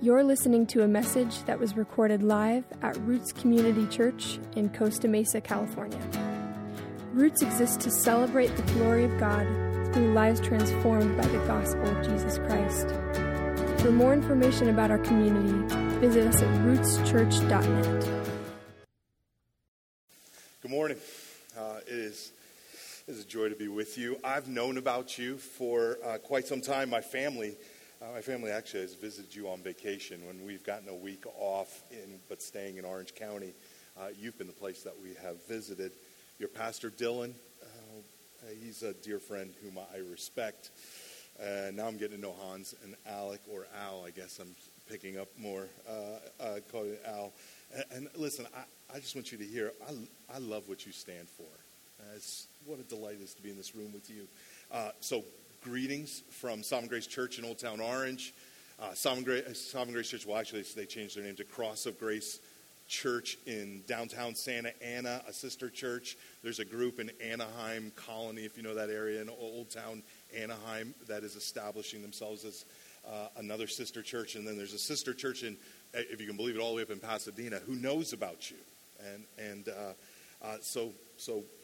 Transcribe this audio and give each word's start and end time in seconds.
You're 0.00 0.22
listening 0.22 0.64
to 0.68 0.84
a 0.84 0.86
message 0.86 1.42
that 1.46 1.58
was 1.58 1.76
recorded 1.76 2.22
live 2.22 2.62
at 2.82 2.96
Roots 2.98 3.32
Community 3.32 3.84
Church 3.88 4.38
in 4.54 4.68
Costa 4.68 5.08
Mesa, 5.08 5.40
California. 5.40 5.98
Roots 7.12 7.42
exists 7.42 7.76
to 7.78 7.90
celebrate 7.90 8.54
the 8.54 8.62
glory 8.74 9.02
of 9.02 9.18
God 9.18 9.44
through 9.92 10.12
lives 10.12 10.40
transformed 10.40 11.16
by 11.16 11.26
the 11.26 11.38
gospel 11.48 11.84
of 11.84 12.06
Jesus 12.06 12.38
Christ. 12.38 12.86
For 13.82 13.90
more 13.90 14.14
information 14.14 14.68
about 14.68 14.92
our 14.92 14.98
community, 14.98 15.74
visit 15.98 16.28
us 16.28 16.42
at 16.42 16.48
rootschurch.net. 16.60 18.08
Good 20.62 20.70
morning. 20.70 20.98
Uh, 21.58 21.80
it 21.88 21.92
is 21.92 22.30
it 23.08 23.12
is 23.14 23.24
a 23.24 23.26
joy 23.26 23.48
to 23.48 23.56
be 23.56 23.66
with 23.66 23.98
you. 23.98 24.16
I've 24.22 24.46
known 24.46 24.78
about 24.78 25.18
you 25.18 25.38
for 25.38 25.98
uh, 26.06 26.18
quite 26.18 26.46
some 26.46 26.60
time. 26.60 26.88
My 26.88 27.00
family 27.00 27.56
uh, 28.00 28.12
my 28.12 28.20
family 28.20 28.50
actually 28.50 28.82
has 28.82 28.94
visited 28.94 29.34
you 29.34 29.48
on 29.48 29.60
vacation 29.60 30.24
when 30.26 30.44
we've 30.44 30.62
gotten 30.62 30.88
a 30.88 30.94
week 30.94 31.24
off, 31.38 31.82
in, 31.90 32.20
but 32.28 32.40
staying 32.40 32.76
in 32.76 32.84
Orange 32.84 33.14
County. 33.14 33.54
Uh, 33.98 34.08
you've 34.16 34.38
been 34.38 34.46
the 34.46 34.52
place 34.52 34.82
that 34.84 34.94
we 35.02 35.14
have 35.20 35.44
visited. 35.48 35.92
Your 36.38 36.48
pastor, 36.48 36.90
Dylan, 36.90 37.32
uh, 37.62 38.46
he's 38.62 38.84
a 38.84 38.92
dear 38.94 39.18
friend 39.18 39.52
whom 39.62 39.78
I 39.78 39.98
respect. 39.98 40.70
Uh, 41.40 41.72
now 41.72 41.86
I'm 41.86 41.98
getting 41.98 42.16
to 42.16 42.22
know 42.22 42.34
Hans 42.40 42.74
and 42.84 42.94
Alec, 43.06 43.40
or 43.50 43.66
Al, 43.84 44.04
I 44.06 44.10
guess 44.10 44.38
I'm 44.38 44.54
picking 44.88 45.18
up 45.18 45.28
more, 45.36 45.66
uh, 45.88 46.42
uh, 46.42 46.58
calling 46.70 46.90
it 46.90 47.02
Al. 47.04 47.32
And, 47.74 47.84
and 47.90 48.08
listen, 48.14 48.46
I, 48.56 48.94
I, 48.94 49.00
just 49.00 49.16
want 49.16 49.32
you 49.32 49.38
to 49.38 49.44
hear, 49.44 49.72
I, 49.88 50.36
I 50.36 50.38
love 50.38 50.68
what 50.68 50.86
you 50.86 50.92
stand 50.92 51.28
for. 51.28 51.48
it's 52.14 52.46
what 52.64 52.78
a 52.78 52.84
delight 52.84 53.16
it 53.20 53.24
is 53.24 53.34
to 53.34 53.42
be 53.42 53.50
in 53.50 53.56
this 53.56 53.74
room 53.74 53.92
with 53.92 54.08
you. 54.08 54.28
so 55.00 55.24
greetings 55.62 56.22
from 56.30 56.62
Sovereign 56.62 56.88
Grace 56.88 57.06
Church 57.06 57.38
in 57.38 57.44
Old 57.44 57.58
Town 57.58 57.80
Orange. 57.80 58.34
Uh, 58.80 58.94
Sovereign, 58.94 59.24
Grace, 59.24 59.70
Sovereign 59.70 59.92
Grace 59.92 60.08
Church, 60.08 60.26
well, 60.26 60.38
actually, 60.38 60.62
they 60.62 60.86
changed 60.86 61.16
their 61.16 61.24
name 61.24 61.36
to 61.36 61.44
Cross 61.44 61.86
of 61.86 61.98
Grace 61.98 62.40
Church 62.86 63.36
in 63.46 63.82
downtown 63.86 64.34
Santa 64.34 64.72
Ana, 64.82 65.22
a 65.28 65.32
sister 65.32 65.68
church. 65.68 66.16
There's 66.42 66.58
a 66.58 66.64
group 66.64 67.00
in 67.00 67.10
Anaheim 67.20 67.92
Colony, 67.96 68.44
if 68.44 68.56
you 68.56 68.62
know 68.62 68.74
that 68.74 68.88
area, 68.88 69.20
in 69.20 69.28
Old 69.28 69.70
Town 69.70 70.02
Anaheim, 70.36 70.94
that 71.08 71.24
is 71.24 71.34
establishing 71.34 72.02
themselves 72.02 72.44
as 72.44 72.64
uh, 73.06 73.28
another 73.36 73.66
sister 73.66 74.02
church. 74.02 74.36
And 74.36 74.46
then 74.46 74.56
there's 74.56 74.74
a 74.74 74.78
sister 74.78 75.12
church 75.12 75.42
in, 75.42 75.56
if 75.92 76.20
you 76.20 76.26
can 76.26 76.36
believe 76.36 76.56
it, 76.56 76.60
all 76.60 76.70
the 76.70 76.76
way 76.76 76.82
up 76.82 76.90
in 76.90 77.00
Pasadena, 77.00 77.58
who 77.58 77.74
knows 77.74 78.12
about 78.12 78.50
you. 78.50 78.56
And, 79.12 79.24
and 79.38 79.68
uh, 79.68 80.46
uh 80.46 80.56
so, 80.60 80.92
so 81.16 81.38
uh, 81.38 81.57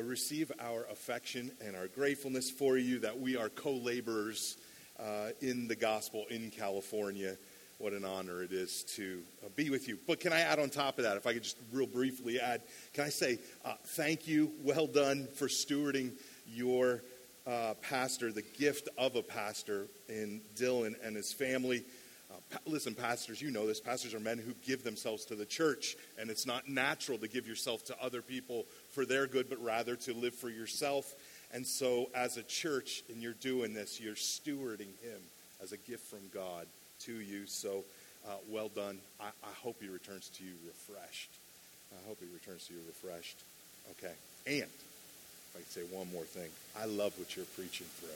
receive 0.00 0.52
our 0.60 0.86
affection 0.90 1.50
and 1.64 1.76
our 1.76 1.88
gratefulness 1.88 2.50
for 2.50 2.76
you 2.76 3.00
that 3.00 3.18
we 3.18 3.36
are 3.36 3.48
co 3.48 3.72
laborers 3.72 4.56
uh, 4.98 5.30
in 5.40 5.66
the 5.68 5.76
gospel 5.76 6.26
in 6.30 6.50
California. 6.50 7.36
What 7.78 7.92
an 7.92 8.04
honor 8.04 8.42
it 8.42 8.52
is 8.52 8.84
to 8.96 9.20
uh, 9.44 9.48
be 9.56 9.68
with 9.68 9.88
you. 9.88 9.98
But 10.06 10.20
can 10.20 10.32
I 10.32 10.40
add 10.40 10.58
on 10.58 10.70
top 10.70 10.98
of 10.98 11.04
that, 11.04 11.16
if 11.16 11.26
I 11.26 11.32
could 11.32 11.42
just 11.42 11.58
real 11.72 11.86
briefly 11.86 12.38
add, 12.38 12.62
can 12.92 13.04
I 13.04 13.08
say 13.08 13.38
uh, 13.64 13.74
thank 13.88 14.28
you, 14.28 14.52
well 14.62 14.86
done 14.86 15.26
for 15.34 15.48
stewarding 15.48 16.12
your 16.46 17.02
uh, 17.46 17.74
pastor, 17.82 18.32
the 18.32 18.42
gift 18.42 18.88
of 18.96 19.16
a 19.16 19.22
pastor 19.22 19.88
in 20.08 20.40
Dylan 20.56 20.94
and 21.02 21.16
his 21.16 21.32
family. 21.32 21.84
Uh, 22.34 22.56
listen, 22.66 22.94
pastors, 22.94 23.40
you 23.40 23.50
know 23.50 23.66
this. 23.66 23.80
Pastors 23.80 24.14
are 24.14 24.20
men 24.20 24.38
who 24.38 24.52
give 24.66 24.82
themselves 24.82 25.24
to 25.26 25.34
the 25.34 25.44
church, 25.44 25.96
and 26.18 26.30
it's 26.30 26.46
not 26.46 26.68
natural 26.68 27.18
to 27.18 27.28
give 27.28 27.46
yourself 27.46 27.84
to 27.84 27.96
other 28.02 28.22
people 28.22 28.66
for 28.90 29.04
their 29.04 29.26
good, 29.26 29.48
but 29.48 29.62
rather 29.62 29.96
to 29.96 30.14
live 30.14 30.34
for 30.34 30.48
yourself. 30.48 31.14
And 31.52 31.66
so, 31.66 32.10
as 32.14 32.36
a 32.36 32.42
church, 32.42 33.02
and 33.08 33.22
you're 33.22 33.32
doing 33.34 33.74
this, 33.74 34.00
you're 34.00 34.14
stewarding 34.14 34.92
Him 35.02 35.20
as 35.62 35.72
a 35.72 35.76
gift 35.76 36.06
from 36.06 36.20
God 36.32 36.66
to 37.00 37.12
you. 37.12 37.46
So, 37.46 37.84
uh, 38.26 38.36
well 38.48 38.68
done. 38.68 38.98
I, 39.20 39.26
I, 39.26 39.52
hope 39.62 39.76
He 39.80 39.88
returns 39.88 40.28
to 40.30 40.44
you 40.44 40.52
refreshed. 40.66 41.30
I 41.92 42.08
hope 42.08 42.18
He 42.20 42.26
returns 42.32 42.66
to 42.66 42.72
you 42.72 42.80
refreshed. 42.86 43.36
Okay. 43.92 44.14
And, 44.46 44.62
if 44.64 45.52
I 45.54 45.58
could 45.58 45.70
say 45.70 45.82
one 45.96 46.10
more 46.12 46.24
thing, 46.24 46.50
I 46.76 46.86
love 46.86 47.16
what 47.18 47.36
you're 47.36 47.44
preaching 47.56 47.86
through. 48.00 48.08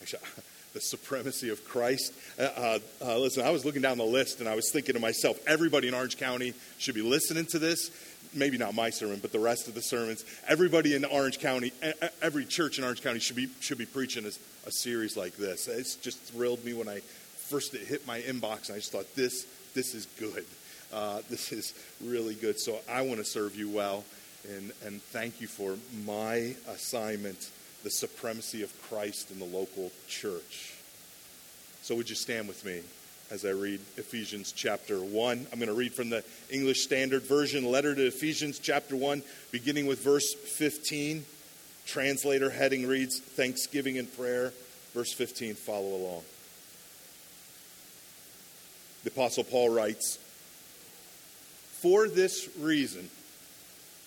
Actually, 0.00 0.22
the 0.74 0.80
supremacy 0.80 1.50
of 1.50 1.64
Christ. 1.64 2.12
Uh, 2.38 2.42
uh, 2.42 2.78
uh, 3.02 3.18
listen, 3.18 3.44
I 3.44 3.50
was 3.50 3.64
looking 3.64 3.82
down 3.82 3.98
the 3.98 4.04
list 4.04 4.40
and 4.40 4.48
I 4.48 4.54
was 4.54 4.70
thinking 4.72 4.94
to 4.94 5.00
myself, 5.00 5.38
everybody 5.46 5.88
in 5.88 5.94
Orange 5.94 6.16
County 6.16 6.54
should 6.78 6.94
be 6.94 7.02
listening 7.02 7.46
to 7.46 7.58
this 7.58 7.90
maybe 8.34 8.58
not 8.58 8.74
my 8.74 8.90
sermon, 8.90 9.18
but 9.20 9.32
the 9.32 9.38
rest 9.38 9.68
of 9.68 9.74
the 9.74 9.82
sermons. 9.82 10.24
Everybody 10.48 10.94
in 10.94 11.04
Orange 11.04 11.38
County, 11.38 11.72
every 12.20 12.44
church 12.44 12.78
in 12.78 12.84
Orange 12.84 13.02
County 13.02 13.20
should 13.20 13.36
be 13.36 13.48
should 13.60 13.78
be 13.78 13.86
preaching 13.86 14.24
a, 14.24 14.28
a 14.66 14.72
series 14.72 15.16
like 15.16 15.36
this. 15.36 15.68
It's 15.68 15.96
just 15.96 16.18
thrilled 16.18 16.64
me 16.64 16.72
when 16.72 16.88
I 16.88 17.00
first 17.48 17.74
it 17.74 17.82
hit 17.82 18.06
my 18.06 18.20
inbox, 18.20 18.68
and 18.68 18.76
I 18.76 18.78
just 18.78 18.92
thought 18.92 19.14
this 19.14 19.46
this 19.74 19.94
is 19.94 20.06
good. 20.18 20.44
Uh, 20.92 21.20
this 21.30 21.52
is 21.52 21.74
really 22.04 22.34
good. 22.34 22.58
So 22.58 22.78
I 22.90 23.02
want 23.02 23.18
to 23.18 23.24
serve 23.24 23.56
you 23.56 23.68
well, 23.68 24.04
and 24.48 24.72
and 24.84 25.02
thank 25.02 25.40
you 25.40 25.46
for 25.46 25.76
my 26.04 26.54
assignment, 26.68 27.50
the 27.82 27.90
supremacy 27.90 28.62
of 28.62 28.72
Christ 28.88 29.30
in 29.30 29.38
the 29.38 29.44
local 29.44 29.90
church. 30.08 30.74
So 31.82 31.94
would 31.96 32.08
you 32.08 32.16
stand 32.16 32.48
with 32.48 32.64
me? 32.64 32.82
as 33.32 33.46
I 33.46 33.50
read 33.50 33.80
Ephesians 33.96 34.52
chapter 34.52 34.98
1. 34.98 35.46
I'm 35.50 35.58
going 35.58 35.70
to 35.70 35.74
read 35.74 35.94
from 35.94 36.10
the 36.10 36.22
English 36.50 36.82
Standard 36.82 37.22
Version, 37.22 37.64
letter 37.64 37.94
to 37.94 38.06
Ephesians 38.06 38.58
chapter 38.58 38.94
1, 38.94 39.22
beginning 39.50 39.86
with 39.86 40.04
verse 40.04 40.34
15. 40.34 41.24
Translator 41.86 42.50
heading 42.50 42.86
reads 42.86 43.20
Thanksgiving 43.20 43.96
and 43.96 44.14
Prayer. 44.18 44.52
Verse 44.92 45.14
15, 45.14 45.54
follow 45.54 45.96
along. 45.96 46.22
The 49.04 49.10
Apostle 49.10 49.44
Paul 49.44 49.70
writes 49.70 50.18
For 51.80 52.08
this 52.08 52.50
reason, 52.58 53.08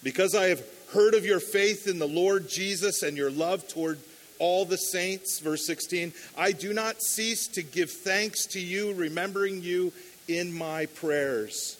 because 0.03 0.35
I 0.35 0.49
have 0.49 0.63
heard 0.93 1.13
of 1.13 1.25
your 1.25 1.39
faith 1.39 1.87
in 1.87 1.99
the 1.99 2.07
Lord 2.07 2.49
Jesus 2.49 3.03
and 3.03 3.17
your 3.17 3.31
love 3.31 3.67
toward 3.67 3.99
all 4.39 4.65
the 4.65 4.77
saints, 4.77 5.39
verse 5.39 5.65
16, 5.65 6.13
I 6.37 6.51
do 6.51 6.73
not 6.73 7.01
cease 7.01 7.47
to 7.49 7.63
give 7.63 7.91
thanks 7.91 8.45
to 8.47 8.59
you, 8.59 8.93
remembering 8.93 9.61
you 9.61 9.93
in 10.27 10.51
my 10.51 10.87
prayers. 10.87 11.77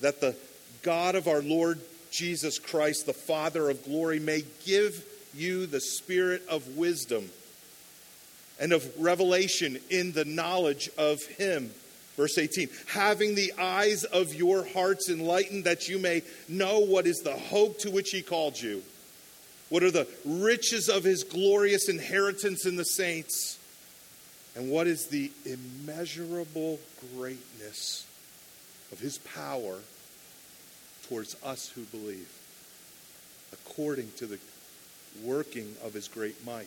That 0.00 0.20
the 0.20 0.36
God 0.82 1.14
of 1.14 1.28
our 1.28 1.42
Lord 1.42 1.80
Jesus 2.10 2.58
Christ, 2.58 3.06
the 3.06 3.12
Father 3.12 3.70
of 3.70 3.84
glory, 3.84 4.18
may 4.18 4.44
give 4.64 5.04
you 5.34 5.66
the 5.66 5.80
spirit 5.80 6.42
of 6.48 6.76
wisdom 6.76 7.30
and 8.60 8.72
of 8.72 8.90
revelation 8.98 9.78
in 9.90 10.12
the 10.12 10.24
knowledge 10.24 10.90
of 10.98 11.22
Him. 11.22 11.70
Verse 12.16 12.36
18, 12.36 12.68
having 12.88 13.34
the 13.34 13.52
eyes 13.58 14.04
of 14.04 14.34
your 14.34 14.66
hearts 14.66 15.08
enlightened, 15.08 15.64
that 15.64 15.88
you 15.88 15.98
may 15.98 16.22
know 16.48 16.80
what 16.80 17.06
is 17.06 17.18
the 17.18 17.36
hope 17.36 17.78
to 17.78 17.90
which 17.90 18.10
He 18.10 18.22
called 18.22 18.60
you 18.60 18.82
what 19.72 19.82
are 19.82 19.90
the 19.90 20.06
riches 20.26 20.90
of 20.90 21.02
his 21.02 21.24
glorious 21.24 21.88
inheritance 21.88 22.66
in 22.66 22.76
the 22.76 22.84
saints? 22.84 23.58
And 24.54 24.70
what 24.70 24.86
is 24.86 25.06
the 25.06 25.32
immeasurable 25.46 26.78
greatness 27.16 28.06
of 28.92 28.98
his 28.98 29.16
power 29.16 29.78
towards 31.08 31.36
us 31.42 31.70
who 31.70 31.84
believe, 31.84 32.28
according 33.50 34.12
to 34.18 34.26
the 34.26 34.38
working 35.22 35.74
of 35.82 35.94
his 35.94 36.06
great 36.06 36.44
might? 36.44 36.66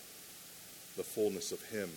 the 0.97 1.03
fullness 1.03 1.51
of 1.51 1.61
Him 1.69 1.89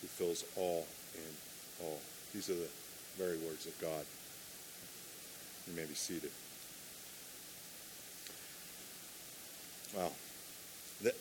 who 0.00 0.06
fills 0.08 0.44
all 0.56 0.86
in 1.14 1.84
all. 1.86 2.00
These 2.34 2.50
are 2.50 2.54
the 2.54 2.68
very 3.16 3.36
words 3.38 3.66
of 3.66 3.78
God. 3.80 4.04
You 5.68 5.76
may 5.76 5.84
be 5.84 5.94
seated. 5.94 6.30
Wow. 9.96 10.10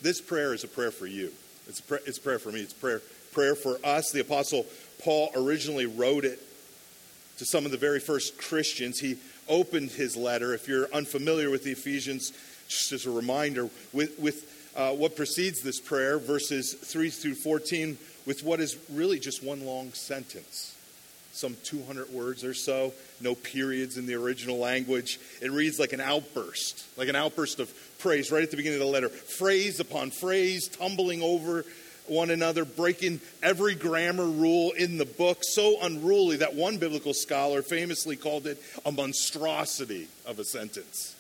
This 0.01 0.21
prayer 0.21 0.53
is 0.53 0.63
a 0.63 0.67
prayer 0.67 0.91
for 0.91 1.07
you. 1.07 1.31
It's 1.67 1.79
a, 1.79 1.83
prayer, 1.83 2.01
it's 2.05 2.17
a 2.17 2.21
prayer 2.21 2.39
for 2.39 2.51
me. 2.51 2.61
It's 2.61 2.73
prayer, 2.73 3.01
prayer 3.31 3.55
for 3.55 3.77
us. 3.83 4.11
The 4.11 4.21
Apostle 4.21 4.65
Paul 5.03 5.31
originally 5.35 5.85
wrote 5.85 6.25
it 6.25 6.39
to 7.37 7.45
some 7.45 7.65
of 7.65 7.71
the 7.71 7.77
very 7.77 7.99
first 7.99 8.37
Christians. 8.37 8.99
He 8.99 9.17
opened 9.47 9.91
his 9.91 10.15
letter. 10.15 10.53
If 10.53 10.67
you're 10.67 10.87
unfamiliar 10.93 11.49
with 11.49 11.63
the 11.63 11.71
Ephesians, 11.71 12.31
just 12.67 12.91
as 12.91 13.05
a 13.05 13.11
reminder, 13.11 13.69
with, 13.91 14.17
with 14.19 14.60
uh, 14.75 14.91
what 14.91 15.15
precedes 15.15 15.61
this 15.61 15.79
prayer, 15.79 16.17
verses 16.19 16.73
3 16.73 17.09
through 17.09 17.35
14, 17.35 17.97
with 18.25 18.43
what 18.43 18.59
is 18.59 18.77
really 18.89 19.19
just 19.19 19.43
one 19.43 19.65
long 19.65 19.91
sentence 19.93 20.75
some 21.33 21.55
200 21.63 22.09
words 22.09 22.43
or 22.43 22.53
so, 22.53 22.93
no 23.19 23.35
periods 23.35 23.97
in 23.97 24.05
the 24.05 24.15
original 24.15 24.57
language. 24.57 25.19
It 25.41 25.51
reads 25.51 25.79
like 25.79 25.93
an 25.93 26.01
outburst, 26.01 26.85
like 26.97 27.07
an 27.07 27.15
outburst 27.15 27.59
of 27.59 27.73
praise 27.99 28.31
right 28.31 28.43
at 28.43 28.51
the 28.51 28.57
beginning 28.57 28.81
of 28.81 28.85
the 28.85 28.91
letter. 28.91 29.09
Phrase 29.09 29.79
upon 29.79 30.11
phrase, 30.11 30.67
tumbling 30.67 31.21
over 31.21 31.65
one 32.07 32.29
another, 32.29 32.65
breaking 32.65 33.21
every 33.41 33.75
grammar 33.75 34.25
rule 34.25 34.71
in 34.71 34.97
the 34.97 35.05
book, 35.05 35.39
so 35.43 35.77
unruly 35.81 36.37
that 36.37 36.55
one 36.55 36.77
biblical 36.77 37.13
scholar 37.13 37.61
famously 37.61 38.15
called 38.15 38.47
it 38.47 38.61
a 38.85 38.91
monstrosity 38.91 40.07
of 40.25 40.39
a 40.39 40.43
sentence. 40.43 41.15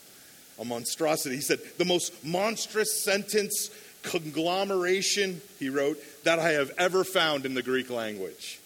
A 0.61 0.65
monstrosity. 0.65 1.35
He 1.35 1.41
said, 1.41 1.59
the 1.79 1.85
most 1.85 2.23
monstrous 2.23 3.03
sentence 3.03 3.71
conglomeration, 4.03 5.41
he 5.59 5.69
wrote, 5.69 5.97
that 6.23 6.39
I 6.39 6.51
have 6.51 6.71
ever 6.77 7.03
found 7.03 7.45
in 7.45 7.55
the 7.55 7.63
Greek 7.63 7.89
language. 7.89 8.59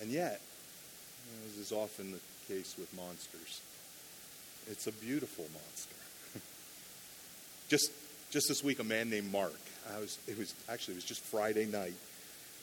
And 0.00 0.10
yet, 0.10 0.40
as 1.46 1.56
is 1.56 1.72
often 1.72 2.12
the 2.12 2.52
case 2.52 2.74
with 2.78 2.94
monsters, 2.96 3.60
it's 4.68 4.86
a 4.86 4.92
beautiful 4.92 5.44
monster. 5.44 6.40
just, 7.68 7.92
just 8.30 8.48
this 8.48 8.62
week, 8.64 8.80
a 8.80 8.84
man 8.84 9.08
named 9.08 9.30
Mark, 9.32 9.54
I 9.94 10.00
was, 10.00 10.18
it 10.26 10.36
was 10.36 10.52
actually, 10.68 10.94
it 10.94 10.98
was 10.98 11.04
just 11.04 11.20
Friday 11.20 11.66
night, 11.66 11.94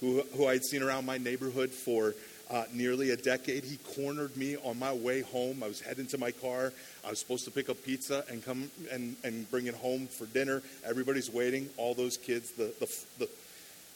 who, 0.02 0.24
who 0.36 0.46
I 0.46 0.54
had 0.54 0.64
seen 0.64 0.84
around 0.84 1.06
my 1.06 1.18
neighborhood 1.18 1.72
for 1.72 2.14
uh, 2.50 2.66
nearly 2.74 3.12
a 3.12 3.18
decade. 3.18 3.64
He 3.64 3.78
cornered 3.96 4.36
me 4.38 4.58
on 4.58 4.78
my 4.78 4.94
way 4.94 5.22
home. 5.22 5.64
I 5.64 5.68
was 5.68 5.82
heading 5.82 6.08
to 6.08 6.18
my 6.18 6.32
car. 6.32 6.74
I 7.06 7.10
was 7.10 7.20
supposed 7.20 7.46
to 7.46 7.52
pick 7.52 7.70
up 7.70 7.84
pizza 7.84 8.24
and 8.30 8.44
come 8.44 8.70
and, 8.92 9.16
and 9.24 9.50
bring 9.50 9.68
it 9.68 9.76
home 9.76 10.08
for 10.08 10.26
dinner. 10.26 10.62
Everybody's 10.86 11.32
waiting. 11.32 11.70
All 11.78 11.94
those 11.94 12.18
kids, 12.18 12.52
the, 12.52 12.74
the, 12.80 13.06
the, 13.20 13.30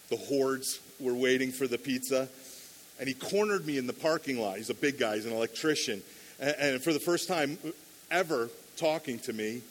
the 0.10 0.18
hordes, 0.18 0.80
were 1.00 1.14
waiting 1.14 1.52
for 1.52 1.68
the 1.68 1.78
pizza. 1.78 2.30
And 3.00 3.08
he 3.08 3.14
cornered 3.14 3.66
me 3.66 3.78
in 3.78 3.86
the 3.86 3.94
parking 3.94 4.40
lot. 4.40 4.58
He's 4.58 4.70
a 4.70 4.76
big 4.76 4.98
guy, 4.98 5.16
he's 5.16 5.26
an 5.26 5.34
electrician. 5.34 6.02
And, 6.40 6.56
and 6.60 6.82
for 6.82 6.94
the 6.94 7.00
first 7.00 7.28
time 7.28 7.58
ever 8.10 8.50
talking 8.76 9.20
to 9.20 9.34
me, 9.34 9.62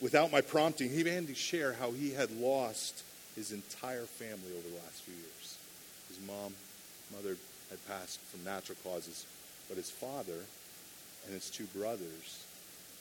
without 0.00 0.32
my 0.32 0.40
prompting, 0.40 0.90
he 0.90 1.04
began 1.04 1.26
to 1.26 1.34
share 1.34 1.74
how 1.74 1.92
he 1.92 2.12
had 2.12 2.30
lost 2.32 3.04
his 3.36 3.52
entire 3.52 4.04
family 4.04 4.50
over 4.52 4.68
the 4.68 4.74
last 4.74 5.02
few 5.02 5.14
years. 5.14 5.58
His 6.08 6.18
mom, 6.26 6.54
mother, 7.12 7.36
had 7.72 7.88
passed 7.88 8.20
from 8.20 8.44
natural 8.44 8.76
causes, 8.84 9.26
but 9.68 9.76
his 9.76 9.90
father 9.90 10.44
and 11.24 11.32
his 11.32 11.50
two 11.50 11.64
brothers 11.74 12.44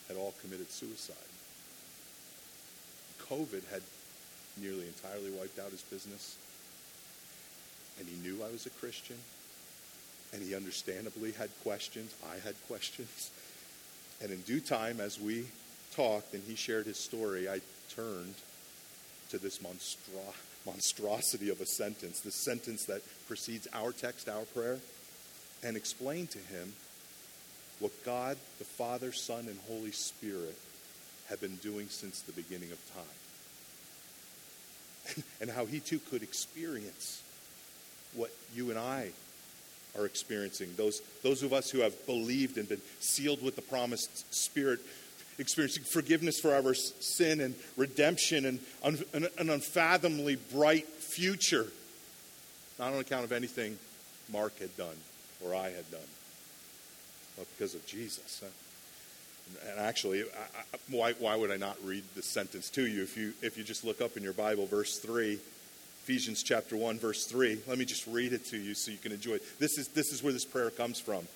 had 0.07 0.17
all 0.17 0.33
committed 0.41 0.71
suicide. 0.71 1.15
COVID 3.29 3.69
had 3.71 3.81
nearly 4.57 4.87
entirely 4.87 5.31
wiped 5.31 5.59
out 5.59 5.71
his 5.71 5.81
business, 5.83 6.37
and 7.99 8.07
he 8.07 8.15
knew 8.27 8.43
I 8.43 8.51
was 8.51 8.65
a 8.65 8.69
Christian, 8.71 9.17
and 10.33 10.41
he 10.41 10.55
understandably 10.55 11.31
had 11.31 11.49
questions. 11.63 12.15
I 12.31 12.35
had 12.39 12.55
questions. 12.67 13.31
And 14.21 14.31
in 14.31 14.41
due 14.41 14.61
time, 14.61 15.01
as 15.01 15.19
we 15.19 15.45
talked 15.95 16.33
and 16.33 16.43
he 16.43 16.55
shared 16.55 16.85
his 16.85 16.97
story, 16.97 17.49
I 17.49 17.59
turned 17.93 18.35
to 19.29 19.37
this 19.37 19.59
monstro- 19.59 20.33
monstrosity 20.65 21.49
of 21.49 21.61
a 21.61 21.65
sentence, 21.65 22.19
the 22.21 22.31
sentence 22.31 22.85
that 22.85 23.01
precedes 23.27 23.67
our 23.73 23.91
text, 23.91 24.29
our 24.29 24.43
prayer, 24.53 24.79
and 25.63 25.75
explain 25.77 26.27
to 26.27 26.39
him 26.39 26.73
what 27.79 27.91
God, 28.05 28.37
the 28.59 28.65
Father, 28.65 29.11
Son, 29.11 29.47
and 29.47 29.57
Holy 29.67 29.91
Spirit 29.91 30.57
have 31.29 31.41
been 31.41 31.55
doing 31.57 31.87
since 31.89 32.21
the 32.21 32.31
beginning 32.33 32.71
of 32.71 32.77
time. 32.93 33.03
and 35.41 35.49
how 35.49 35.65
he 35.65 35.79
too 35.79 35.99
could 36.09 36.21
experience 36.21 37.23
what 38.13 38.31
you 38.53 38.69
and 38.69 38.79
I 38.79 39.09
are 39.97 40.05
experiencing. 40.05 40.73
Those, 40.77 41.01
those 41.23 41.43
of 41.43 41.53
us 41.53 41.69
who 41.69 41.79
have 41.79 42.05
believed 42.05 42.57
and 42.57 42.67
been 42.67 42.81
sealed 42.99 43.43
with 43.43 43.55
the 43.55 43.61
promised 43.61 44.33
Spirit 44.33 44.79
experiencing 45.39 45.83
forgiveness 45.83 46.39
for 46.39 46.53
our 46.53 46.73
sin 46.73 47.41
and 47.41 47.55
redemption 47.77 48.45
and 48.45 48.59
un, 48.83 48.99
an, 49.13 49.49
unfathomably 49.49 50.35
bright 50.35 50.87
future, 50.87 51.67
not 52.77 52.93
on 52.93 52.99
account 52.99 53.23
of 53.23 53.31
anything 53.31 53.77
Mark 54.31 54.57
had 54.59 54.75
done 54.77 54.95
or 55.43 55.55
I 55.55 55.69
had 55.69 55.89
done, 55.91 55.99
but 57.37 57.47
because 57.57 57.75
of 57.75 57.85
Jesus. 57.85 58.43
And 59.69 59.79
actually, 59.79 60.21
I, 60.21 60.25
I, 60.25 60.77
why, 60.89 61.13
why 61.13 61.35
would 61.35 61.51
I 61.51 61.57
not 61.57 61.77
read 61.83 62.03
this 62.15 62.27
sentence 62.27 62.69
to 62.71 62.87
you? 62.87 63.03
If 63.03 63.17
you 63.17 63.33
if 63.41 63.57
you 63.57 63.63
just 63.63 63.83
look 63.83 63.99
up 63.99 64.15
in 64.15 64.23
your 64.23 64.33
Bible, 64.33 64.65
verse 64.65 64.99
three, 64.99 65.39
Ephesians 66.03 66.41
chapter 66.41 66.77
one, 66.77 66.97
verse 66.97 67.25
three. 67.25 67.59
Let 67.67 67.77
me 67.77 67.85
just 67.85 68.07
read 68.07 68.31
it 68.33 68.45
to 68.45 68.57
you 68.57 68.73
so 68.73 68.91
you 68.91 68.97
can 68.97 69.11
enjoy 69.11 69.33
it. 69.33 69.59
This 69.59 69.77
is 69.77 69.89
this 69.89 70.13
is 70.13 70.23
where 70.23 70.31
this 70.31 70.45
prayer 70.45 70.69
comes 70.69 70.99
from. 70.99 71.27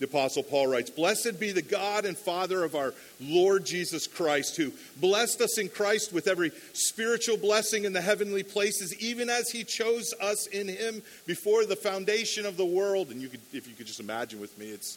The 0.00 0.06
Apostle 0.06 0.42
Paul 0.42 0.66
writes, 0.66 0.88
Blessed 0.88 1.38
be 1.38 1.52
the 1.52 1.60
God 1.60 2.06
and 2.06 2.16
Father 2.16 2.64
of 2.64 2.74
our 2.74 2.94
Lord 3.20 3.66
Jesus 3.66 4.06
Christ, 4.06 4.56
who 4.56 4.72
blessed 4.96 5.42
us 5.42 5.58
in 5.58 5.68
Christ 5.68 6.10
with 6.10 6.26
every 6.26 6.52
spiritual 6.72 7.36
blessing 7.36 7.84
in 7.84 7.92
the 7.92 8.00
heavenly 8.00 8.42
places, 8.42 8.98
even 8.98 9.28
as 9.28 9.50
he 9.50 9.62
chose 9.62 10.14
us 10.18 10.46
in 10.46 10.68
him 10.68 11.02
before 11.26 11.66
the 11.66 11.76
foundation 11.76 12.46
of 12.46 12.56
the 12.56 12.64
world. 12.64 13.10
And 13.10 13.20
you 13.20 13.28
could, 13.28 13.40
if 13.52 13.68
you 13.68 13.74
could 13.74 13.86
just 13.86 14.00
imagine 14.00 14.40
with 14.40 14.58
me, 14.58 14.70
it's 14.70 14.96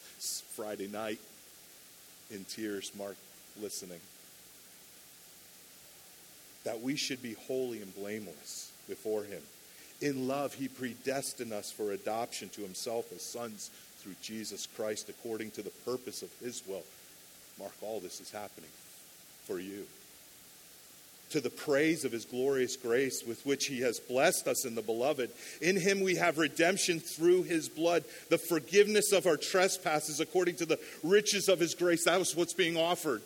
Friday 0.56 0.88
night 0.88 1.20
in 2.32 2.46
tears, 2.46 2.90
Mark 2.98 3.18
listening. 3.62 4.00
That 6.64 6.82
we 6.82 6.96
should 6.96 7.22
be 7.22 7.34
holy 7.46 7.82
and 7.82 7.94
blameless 7.94 8.72
before 8.88 9.24
him. 9.24 9.42
In 10.00 10.30
love, 10.30 10.54
he 10.54 10.70
predestined 10.70 11.52
us 11.52 11.72
for 11.72 11.92
adoption 11.92 12.48
to 12.50 12.62
himself 12.62 13.12
as 13.14 13.22
sons 13.22 13.70
through 14.04 14.16
Jesus 14.22 14.68
Christ 14.76 15.08
according 15.10 15.52
to 15.52 15.62
the 15.62 15.72
purpose 15.86 16.22
of 16.22 16.30
his 16.42 16.62
will. 16.68 16.84
Mark, 17.58 17.72
all 17.82 18.00
this 18.00 18.20
is 18.20 18.32
happening 18.32 18.70
for 19.46 19.60
you. 19.60 19.86
To 21.32 21.40
the 21.40 21.50
praise 21.50 22.04
of 22.06 22.12
his 22.12 22.26
glorious 22.26 22.76
grace 22.76 23.24
with 23.26 23.44
which 23.46 23.66
he 23.66 23.82
has 23.82 24.00
blessed 24.00 24.48
us 24.48 24.66
in 24.66 24.76
the 24.76 24.82
beloved. 24.82 25.32
In 25.62 25.80
him 25.80 26.02
we 26.02 26.16
have 26.16 26.38
redemption 26.38 27.00
through 27.00 27.44
his 27.44 27.70
blood, 27.70 28.04
the 28.30 28.38
forgiveness 28.38 29.12
of 29.12 29.26
our 29.26 29.38
trespasses 29.38 30.20
according 30.20 30.58
to 30.58 30.66
the 30.66 30.80
riches 31.02 31.48
of 31.48 31.60
his 31.60 31.74
grace. 31.74 32.06
That 32.06 32.20
was 32.20 32.36
what's 32.36 32.54
being 32.54 32.78
offered. 32.78 33.22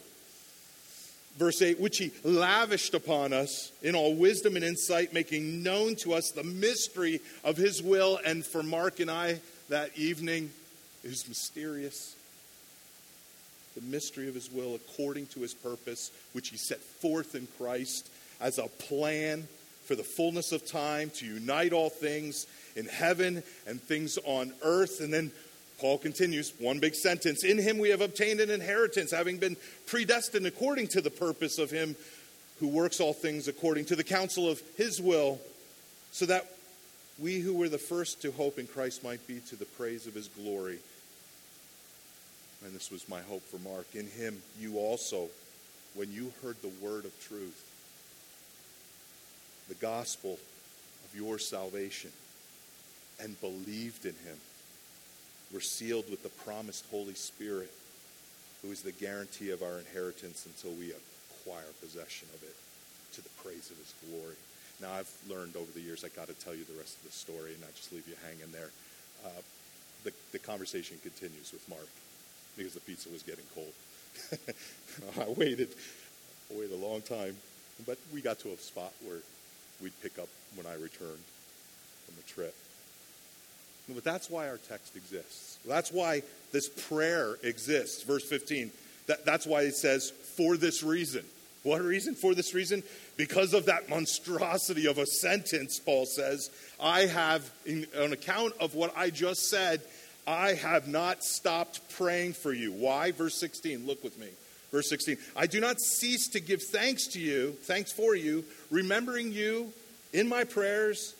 Verse 1.37 1.61
8, 1.61 1.79
which 1.79 1.97
he 1.97 2.11
lavished 2.23 2.93
upon 2.93 3.33
us 3.33 3.71
in 3.83 3.93
all 3.93 4.15
wisdom 4.15 4.55
and 4.55 4.65
insight, 4.65 5.13
making 5.13 5.61
known 5.61 5.95
to 5.97 6.13
us 6.13 6.31
the 6.31 6.43
mystery 6.43 7.19
of 7.43 7.57
his 7.57 7.81
will. 7.83 8.19
And 8.25 8.45
for 8.45 8.63
Mark 8.63 8.99
and 8.99 9.11
I 9.11 9.39
that 9.69 9.95
evening, 9.97 10.49
is 11.03 11.27
mysterious. 11.27 12.15
The 13.75 13.81
mystery 13.81 14.27
of 14.27 14.35
his 14.35 14.51
will 14.51 14.75
according 14.75 15.27
to 15.27 15.41
his 15.41 15.53
purpose, 15.53 16.11
which 16.33 16.49
he 16.49 16.57
set 16.57 16.79
forth 16.79 17.35
in 17.35 17.47
Christ 17.57 18.09
as 18.39 18.57
a 18.57 18.67
plan 18.67 19.47
for 19.85 19.95
the 19.95 20.03
fullness 20.03 20.51
of 20.51 20.65
time 20.65 21.09
to 21.11 21.25
unite 21.25 21.73
all 21.73 21.89
things 21.89 22.45
in 22.75 22.85
heaven 22.85 23.43
and 23.65 23.81
things 23.81 24.17
on 24.25 24.53
earth. 24.63 24.99
And 24.99 25.13
then 25.13 25.31
Paul 25.79 25.97
continues, 25.97 26.53
one 26.59 26.79
big 26.79 26.95
sentence 26.95 27.43
In 27.43 27.57
him 27.57 27.77
we 27.77 27.89
have 27.89 28.01
obtained 28.01 28.39
an 28.39 28.49
inheritance, 28.49 29.11
having 29.11 29.37
been 29.37 29.55
predestined 29.85 30.45
according 30.45 30.87
to 30.89 31.01
the 31.01 31.11
purpose 31.11 31.59
of 31.59 31.71
him 31.71 31.95
who 32.59 32.67
works 32.67 32.99
all 32.99 33.13
things 33.13 33.47
according 33.47 33.85
to 33.85 33.95
the 33.95 34.03
counsel 34.03 34.49
of 34.49 34.61
his 34.75 34.99
will, 34.99 35.39
so 36.11 36.25
that 36.25 36.56
we 37.19 37.39
who 37.39 37.55
were 37.55 37.69
the 37.69 37.77
first 37.77 38.21
to 38.21 38.31
hope 38.31 38.59
in 38.59 38.67
Christ 38.67 39.03
might 39.03 39.25
be 39.27 39.39
to 39.49 39.55
the 39.55 39.65
praise 39.65 40.05
of 40.07 40.13
his 40.13 40.27
glory. 40.27 40.79
And 42.63 42.73
this 42.73 42.91
was 42.91 43.09
my 43.09 43.21
hope 43.21 43.43
for 43.43 43.57
Mark. 43.57 43.87
In 43.93 44.07
him, 44.07 44.41
you 44.59 44.77
also, 44.77 45.27
when 45.93 46.11
you 46.11 46.31
heard 46.43 46.57
the 46.61 46.71
word 46.81 47.05
of 47.05 47.27
truth, 47.27 47.63
the 49.67 49.75
gospel 49.75 50.39
of 51.05 51.15
your 51.15 51.39
salvation, 51.39 52.11
and 53.19 53.39
believed 53.41 54.05
in 54.05 54.13
him, 54.25 54.37
were 55.53 55.61
sealed 55.61 56.09
with 56.09 56.23
the 56.23 56.29
promised 56.29 56.85
Holy 56.91 57.13
Spirit, 57.13 57.71
who 58.61 58.71
is 58.71 58.81
the 58.81 58.91
guarantee 58.91 59.51
of 59.51 59.63
our 59.63 59.79
inheritance 59.79 60.45
until 60.45 60.77
we 60.77 60.91
acquire 60.91 61.71
possession 61.81 62.27
of 62.33 62.43
it 62.43 62.55
to 63.13 63.21
the 63.21 63.29
praise 63.43 63.71
of 63.71 63.77
his 63.77 63.93
glory. 64.07 64.35
Now, 64.81 64.93
I've 64.93 65.11
learned 65.27 65.55
over 65.55 65.71
the 65.71 65.81
years 65.81 66.03
I 66.03 66.09
got 66.09 66.27
to 66.27 66.33
tell 66.33 66.53
you 66.53 66.63
the 66.63 66.77
rest 66.77 66.97
of 66.97 67.03
the 67.03 67.11
story 67.11 67.53
and 67.53 67.61
not 67.61 67.73
just 67.75 67.91
leave 67.91 68.07
you 68.07 68.13
hanging 68.23 68.51
there. 68.51 68.69
Uh, 69.25 69.41
the, 70.03 70.13
the 70.31 70.39
conversation 70.39 70.97
continues 71.01 71.51
with 71.51 71.67
Mark 71.69 71.87
because 72.55 72.73
the 72.73 72.79
pizza 72.81 73.09
was 73.09 73.23
getting 73.23 73.45
cold. 73.55 73.73
I 75.19 75.29
waited, 75.37 75.69
I 76.51 76.59
waited 76.59 76.73
a 76.73 76.85
long 76.85 77.01
time, 77.01 77.35
but 77.85 77.97
we 78.13 78.21
got 78.21 78.39
to 78.39 78.49
a 78.49 78.57
spot 78.57 78.93
where 79.05 79.19
we'd 79.81 79.99
pick 80.01 80.19
up 80.19 80.29
when 80.55 80.65
I 80.65 80.73
returned 80.73 81.23
from 82.05 82.15
the 82.15 82.23
trip. 82.27 82.55
But 83.93 84.03
that's 84.03 84.29
why 84.29 84.49
our 84.49 84.57
text 84.57 84.95
exists. 84.95 85.59
That's 85.65 85.91
why 85.91 86.23
this 86.51 86.69
prayer 86.87 87.37
exists. 87.43 88.03
Verse 88.03 88.27
15. 88.27 88.71
That, 89.07 89.25
that's 89.25 89.45
why 89.45 89.61
it 89.61 89.75
says, 89.75 90.11
for 90.11 90.57
this 90.57 90.83
reason. 90.83 91.23
What 91.63 91.81
reason? 91.81 92.15
For 92.15 92.33
this 92.33 92.53
reason, 92.53 92.83
because 93.17 93.53
of 93.53 93.65
that 93.65 93.89
monstrosity 93.89 94.87
of 94.87 94.97
a 94.97 95.05
sentence, 95.05 95.79
Paul 95.79 96.05
says, 96.05 96.49
I 96.79 97.01
have, 97.01 97.49
in, 97.65 97.87
on 97.99 98.13
account 98.13 98.53
of 98.59 98.75
what 98.75 98.93
I 98.95 99.09
just 99.09 99.49
said, 99.49 99.81
I 100.25 100.53
have 100.53 100.87
not 100.87 101.23
stopped 101.23 101.81
praying 101.97 102.33
for 102.33 102.53
you. 102.53 102.71
Why? 102.71 103.11
Verse 103.11 103.39
16, 103.39 103.85
look 103.85 104.03
with 104.03 104.17
me. 104.19 104.27
Verse 104.71 104.89
16, 104.89 105.17
I 105.35 105.47
do 105.47 105.59
not 105.61 105.79
cease 105.79 106.27
to 106.29 106.39
give 106.39 106.61
thanks 106.61 107.07
to 107.07 107.19
you, 107.19 107.53
thanks 107.63 107.91
for 107.91 108.15
you, 108.15 108.43
remembering 108.69 109.31
you 109.31 109.71
in 110.11 110.27
my 110.27 110.43
prayers, 110.43 111.15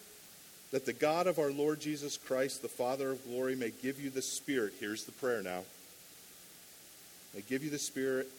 that 0.72 0.86
the 0.86 0.94
God 0.94 1.27
of 1.27 1.39
our 1.39 1.51
Lord 1.51 1.79
Jesus 1.79 2.17
Christ, 2.17 2.62
the 2.62 2.67
Father 2.67 3.12
of 3.12 3.24
glory, 3.25 3.56
may 3.56 3.72
give 3.82 4.01
you 4.01 4.10
the 4.10 4.22
Spirit. 4.22 4.74
Here's 4.79 5.06
the 5.06 5.13
prayer 5.13 5.41
now. 5.41 5.63
May 7.34 7.41
give 7.41 7.63
you 7.63 7.70
the 7.70 7.79
Spirit 7.79 8.29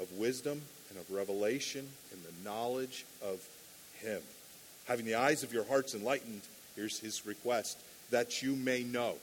of 0.00 0.10
wisdom 0.12 0.62
and 0.94 1.02
of 1.02 1.10
revelation 1.10 1.88
and 2.12 2.22
the 2.22 2.48
knowledge 2.48 3.04
of 3.22 3.40
Him. 4.00 4.20
Having 4.86 5.06
the 5.06 5.14
eyes 5.14 5.42
of 5.42 5.52
your 5.52 5.64
hearts 5.64 5.94
enlightened, 5.94 6.42
here's 6.76 6.98
his 6.98 7.26
request, 7.26 7.78
that 8.10 8.42
you 8.42 8.54
may 8.54 8.82
know. 8.82 9.14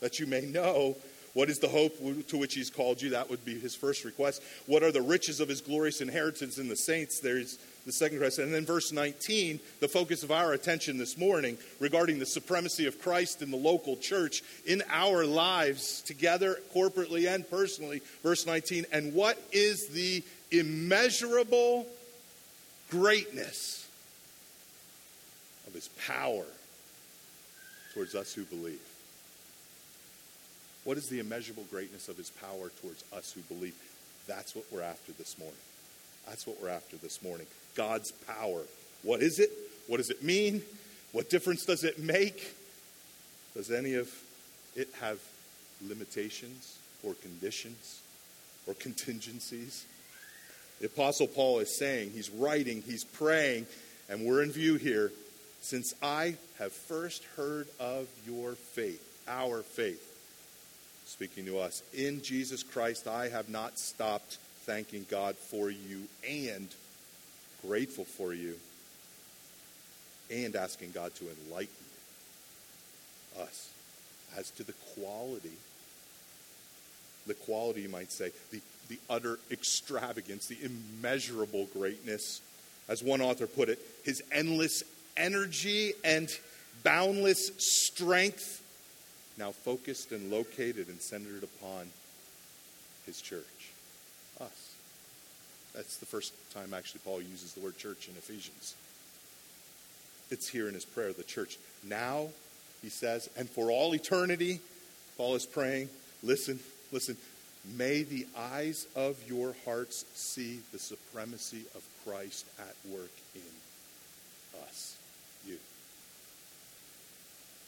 That 0.00 0.18
you 0.18 0.26
may 0.26 0.42
know 0.42 0.96
what 1.36 1.50
is 1.50 1.58
the 1.58 1.68
hope 1.68 1.98
to 2.28 2.38
which 2.38 2.54
he's 2.54 2.70
called 2.70 3.02
you? 3.02 3.10
That 3.10 3.28
would 3.28 3.44
be 3.44 3.60
his 3.60 3.76
first 3.76 4.06
request. 4.06 4.42
What 4.64 4.82
are 4.82 4.90
the 4.90 5.02
riches 5.02 5.38
of 5.38 5.50
his 5.50 5.60
glorious 5.60 6.00
inheritance 6.00 6.56
in 6.56 6.66
the 6.66 6.76
saints? 6.76 7.20
There's 7.20 7.58
the 7.84 7.92
second 7.92 8.16
request. 8.16 8.38
And 8.38 8.54
then 8.54 8.64
verse 8.64 8.90
19, 8.90 9.60
the 9.80 9.86
focus 9.86 10.22
of 10.22 10.30
our 10.30 10.54
attention 10.54 10.96
this 10.96 11.18
morning 11.18 11.58
regarding 11.78 12.18
the 12.18 12.24
supremacy 12.24 12.86
of 12.86 13.02
Christ 13.02 13.42
in 13.42 13.50
the 13.50 13.58
local 13.58 13.98
church 13.98 14.42
in 14.64 14.82
our 14.90 15.26
lives, 15.26 16.00
together, 16.00 16.56
corporately, 16.74 17.28
and 17.28 17.48
personally. 17.50 18.00
Verse 18.22 18.46
19, 18.46 18.86
and 18.90 19.12
what 19.12 19.38
is 19.52 19.88
the 19.88 20.24
immeasurable 20.50 21.86
greatness 22.90 23.88
of 25.66 25.74
his 25.74 25.88
power 26.06 26.44
towards 27.94 28.14
us 28.14 28.32
who 28.32 28.44
believe. 28.44 28.80
What 30.84 30.98
is 30.98 31.08
the 31.08 31.18
immeasurable 31.18 31.64
greatness 31.70 32.08
of 32.08 32.16
his 32.16 32.30
power 32.30 32.70
towards 32.80 33.04
us 33.12 33.32
who 33.32 33.40
believe? 33.54 33.74
That's 34.28 34.54
what 34.54 34.64
we're 34.70 34.82
after 34.82 35.12
this 35.12 35.38
morning. 35.38 35.56
That's 36.28 36.46
what 36.46 36.60
we're 36.62 36.68
after 36.68 36.96
this 36.96 37.22
morning. 37.22 37.46
God's 37.74 38.12
power. 38.12 38.62
What 39.02 39.22
is 39.22 39.38
it? 39.38 39.50
What 39.86 39.96
does 39.98 40.10
it 40.10 40.22
mean? 40.22 40.62
What 41.12 41.30
difference 41.30 41.64
does 41.64 41.84
it 41.84 41.98
make? 41.98 42.54
Does 43.54 43.70
any 43.70 43.94
of 43.94 44.12
it 44.74 44.88
have 45.00 45.18
limitations 45.86 46.78
or 47.02 47.14
conditions 47.14 48.00
or 48.66 48.74
contingencies? 48.74 49.86
The 50.80 50.86
Apostle 50.86 51.26
Paul 51.26 51.60
is 51.60 51.78
saying, 51.78 52.10
he's 52.10 52.30
writing, 52.30 52.82
he's 52.82 53.04
praying, 53.04 53.66
and 54.08 54.26
we're 54.26 54.42
in 54.42 54.52
view 54.52 54.76
here. 54.76 55.12
Since 55.62 55.94
I 56.02 56.36
have 56.58 56.72
first 56.72 57.24
heard 57.36 57.66
of 57.80 58.06
your 58.26 58.52
faith, 58.52 59.02
our 59.26 59.62
faith, 59.62 60.02
speaking 61.06 61.46
to 61.46 61.58
us, 61.58 61.82
in 61.94 62.22
Jesus 62.22 62.62
Christ, 62.62 63.08
I 63.08 63.28
have 63.28 63.48
not 63.48 63.78
stopped 63.78 64.38
thanking 64.64 65.06
God 65.10 65.36
for 65.36 65.70
you 65.70 66.02
and 66.28 66.68
grateful 67.66 68.04
for 68.04 68.34
you 68.34 68.54
and 70.30 70.54
asking 70.54 70.90
God 70.92 71.14
to 71.16 71.24
enlighten 71.24 71.74
us 73.40 73.70
as 74.36 74.50
to 74.50 74.62
the 74.62 74.74
quality, 74.94 75.56
the 77.26 77.34
quality, 77.34 77.82
you 77.82 77.88
might 77.88 78.12
say, 78.12 78.30
the 78.50 78.60
the 78.88 78.98
utter 79.10 79.38
extravagance, 79.50 80.46
the 80.46 80.58
immeasurable 80.62 81.66
greatness. 81.72 82.40
As 82.88 83.02
one 83.02 83.20
author 83.20 83.46
put 83.46 83.68
it, 83.68 83.80
his 84.04 84.22
endless 84.30 84.82
energy 85.16 85.92
and 86.04 86.28
boundless 86.84 87.50
strength, 87.58 88.62
now 89.38 89.50
focused 89.50 90.12
and 90.12 90.30
located 90.30 90.88
and 90.88 91.00
centered 91.00 91.42
upon 91.42 91.90
his 93.06 93.20
church, 93.20 93.72
us. 94.40 94.74
That's 95.74 95.98
the 95.98 96.06
first 96.06 96.32
time 96.54 96.72
actually 96.72 97.00
Paul 97.04 97.20
uses 97.20 97.52
the 97.52 97.60
word 97.60 97.76
church 97.76 98.08
in 98.08 98.14
Ephesians. 98.16 98.76
It's 100.30 100.48
here 100.48 100.68
in 100.68 100.74
his 100.74 100.84
prayer, 100.84 101.12
the 101.12 101.22
church. 101.22 101.58
Now, 101.84 102.28
he 102.82 102.88
says, 102.88 103.28
and 103.36 103.48
for 103.48 103.70
all 103.70 103.94
eternity, 103.94 104.60
Paul 105.16 105.34
is 105.34 105.46
praying, 105.46 105.88
listen, 106.22 106.60
listen, 106.92 107.16
May 107.74 108.02
the 108.02 108.26
eyes 108.36 108.86
of 108.94 109.16
your 109.26 109.54
hearts 109.64 110.04
see 110.14 110.60
the 110.72 110.78
supremacy 110.78 111.64
of 111.74 111.82
Christ 112.04 112.46
at 112.60 112.74
work 112.90 113.10
in 113.34 114.62
us, 114.62 114.96
you. 115.44 115.58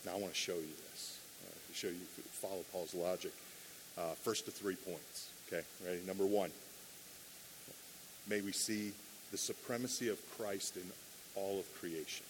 Now, 0.07 0.13
I 0.13 0.21
want 0.21 0.33
to 0.33 0.39
show 0.39 0.55
you 0.55 0.75
this. 0.91 1.19
Uh, 1.45 1.75
show 1.75 1.89
you, 1.89 1.95
follow 2.31 2.65
Paul's 2.73 2.95
logic. 2.95 3.33
Uh, 3.97 4.13
first 4.23 4.45
to 4.45 4.53
three 4.53 4.77
points. 4.77 5.31
Okay, 5.49 5.65
ready? 5.85 6.01
Number 6.07 6.25
one. 6.25 6.51
May 8.29 8.41
we 8.43 8.53
see 8.53 8.93
the 9.33 9.39
supremacy 9.39 10.09
of 10.09 10.19
Christ 10.37 10.77
in 10.77 10.85
all 11.35 11.59
of 11.59 11.81
creation. 11.81 12.25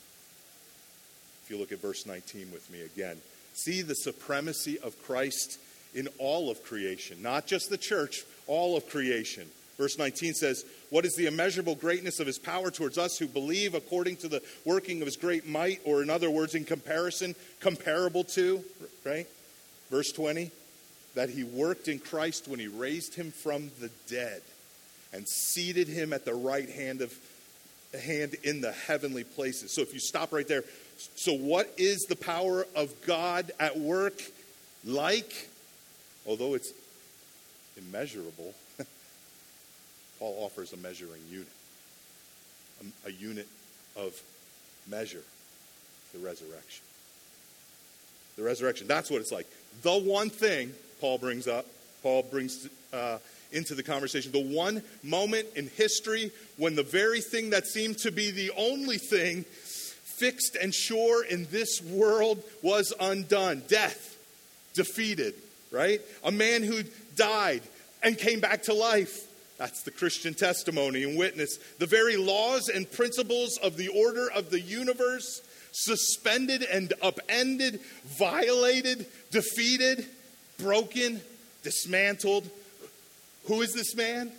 If 1.45 1.51
you 1.51 1.59
look 1.59 1.73
at 1.73 1.81
verse 1.81 2.07
19 2.07 2.51
with 2.53 2.71
me 2.71 2.83
again, 2.83 3.17
see 3.53 3.83
the 3.83 3.95
supremacy 3.95 4.79
of 4.79 5.01
Christ 5.03 5.59
in 5.95 6.09
all 6.19 6.51
of 6.51 6.63
creation, 6.63 7.23
not 7.23 7.47
just 7.47 7.71
the 7.71 7.79
church, 7.79 8.23
all 8.47 8.77
of 8.77 8.89
creation. 8.89 9.49
Verse 9.79 9.97
19 9.97 10.35
says, 10.35 10.65
What 10.91 11.05
is 11.05 11.15
the 11.15 11.27
immeasurable 11.27 11.77
greatness 11.77 12.19
of 12.19 12.27
his 12.27 12.39
power 12.39 12.71
towards 12.71 12.99
us 12.99 13.17
who 13.17 13.29
believe 13.29 13.75
according 13.75 14.17
to 14.19 14.29
the 14.29 14.43
working 14.65 15.01
of 15.01 15.07
his 15.07 15.17
great 15.17 15.47
might, 15.47 15.81
or 15.85 16.03
in 16.03 16.11
other 16.11 16.31
words, 16.31 16.55
in 16.55 16.65
comparison, 16.65 17.35
comparable 17.61 18.25
to, 18.25 18.65
right? 19.05 19.27
Verse 19.91 20.11
20, 20.13 20.51
that 21.15 21.31
he 21.31 21.45
worked 21.45 21.89
in 21.89 22.01
Christ 22.01 22.49
when 22.49 22.59
he 22.59 22.67
raised 22.67 23.15
him 23.15 23.31
from 23.31 23.71
the 23.81 23.91
dead 24.09 24.43
and 25.13 25.27
seated 25.29 25.89
him 25.89 26.13
at 26.13 26.25
the 26.25 26.35
right 26.35 26.69
hand 26.69 27.01
of 27.01 27.17
hand 27.99 28.35
in 28.43 28.61
the 28.61 28.73
heavenly 28.73 29.25
places. 29.25 29.73
So 29.73 29.81
if 29.83 29.95
you 29.95 30.01
stop 30.01 30.33
right 30.33 30.47
there, 30.47 30.65
so 31.15 31.33
what 31.33 31.73
is 31.79 32.07
the 32.09 32.17
power 32.17 32.67
of 32.75 32.93
God 33.07 33.53
at 33.61 33.79
work 33.79 34.21
like? 34.85 35.49
Although 36.29 36.55
it's 36.55 36.75
immeasurable, 37.79 38.53
Paul 40.19 40.37
offers 40.45 40.75
a 40.75 40.77
measuring 40.77 41.23
unit, 41.31 41.49
a, 42.83 43.09
a 43.09 43.13
unit 43.13 43.49
of 43.97 44.13
measure, 44.87 45.23
the 46.13 46.19
resurrection. 46.19 46.85
The 48.37 48.43
resurrection, 48.43 48.87
that's 48.87 49.11
what 49.11 49.23
it's 49.23 49.33
like. 49.33 49.47
The 49.83 49.99
one 49.99 50.29
thing 50.29 50.75
Paul 51.01 51.17
brings 51.17 51.49
up, 51.49 51.65
Paul 52.03 52.25
brings 52.25 52.69
uh, 52.93 53.19
into 53.51 53.75
the 53.75 53.83
conversation, 53.83 54.31
the 54.31 54.55
one 54.55 54.83
moment 55.03 55.49
in 55.57 55.69
history 55.69 56.31
when 56.59 56.77
the 56.77 56.83
very 56.83 57.23
thing 57.23 57.51
that 57.51 57.67
seemed 57.67 57.97
to 57.99 58.13
be 58.13 58.31
the 58.31 58.51
only 58.55 58.99
thing 58.99 59.45
fixed 59.45 60.57
and 60.61 60.75
sure 60.75 61.25
in 61.25 61.47
this 61.51 61.81
world 61.81 62.43
was 62.61 62.93
undone 63.01 63.63
death, 63.67 64.19
defeated 64.75 65.35
right? 65.71 66.01
A 66.25 66.31
man 66.31 66.63
who 66.63 66.83
died 67.17 67.63
and 68.03 68.17
came 68.17 68.41
back 68.41 68.65
to 68.65 68.75
life. 68.75 69.27
That's 69.59 69.83
the 69.83 69.91
Christian 69.91 70.35
testimony 70.35 71.03
and 71.03 71.19
witness. 71.19 71.59
The 71.79 71.87
very 71.87 72.17
laws 72.17 72.69
and 72.69 72.91
principles 72.91 73.59
of 73.59 73.77
the 73.77 73.89
order 73.89 74.31
of 74.31 74.51
the 74.51 74.61
universe 74.61 75.43
suspended 75.73 76.63
and 76.63 76.93
upended, 77.03 77.81
violated, 78.05 79.07
defeated, 79.31 80.07
broken, 80.59 81.21
dismantled. 81.63 82.49
Who 83.47 83.63
is 83.63 83.75
this 83.75 83.97
man? 83.97 84.33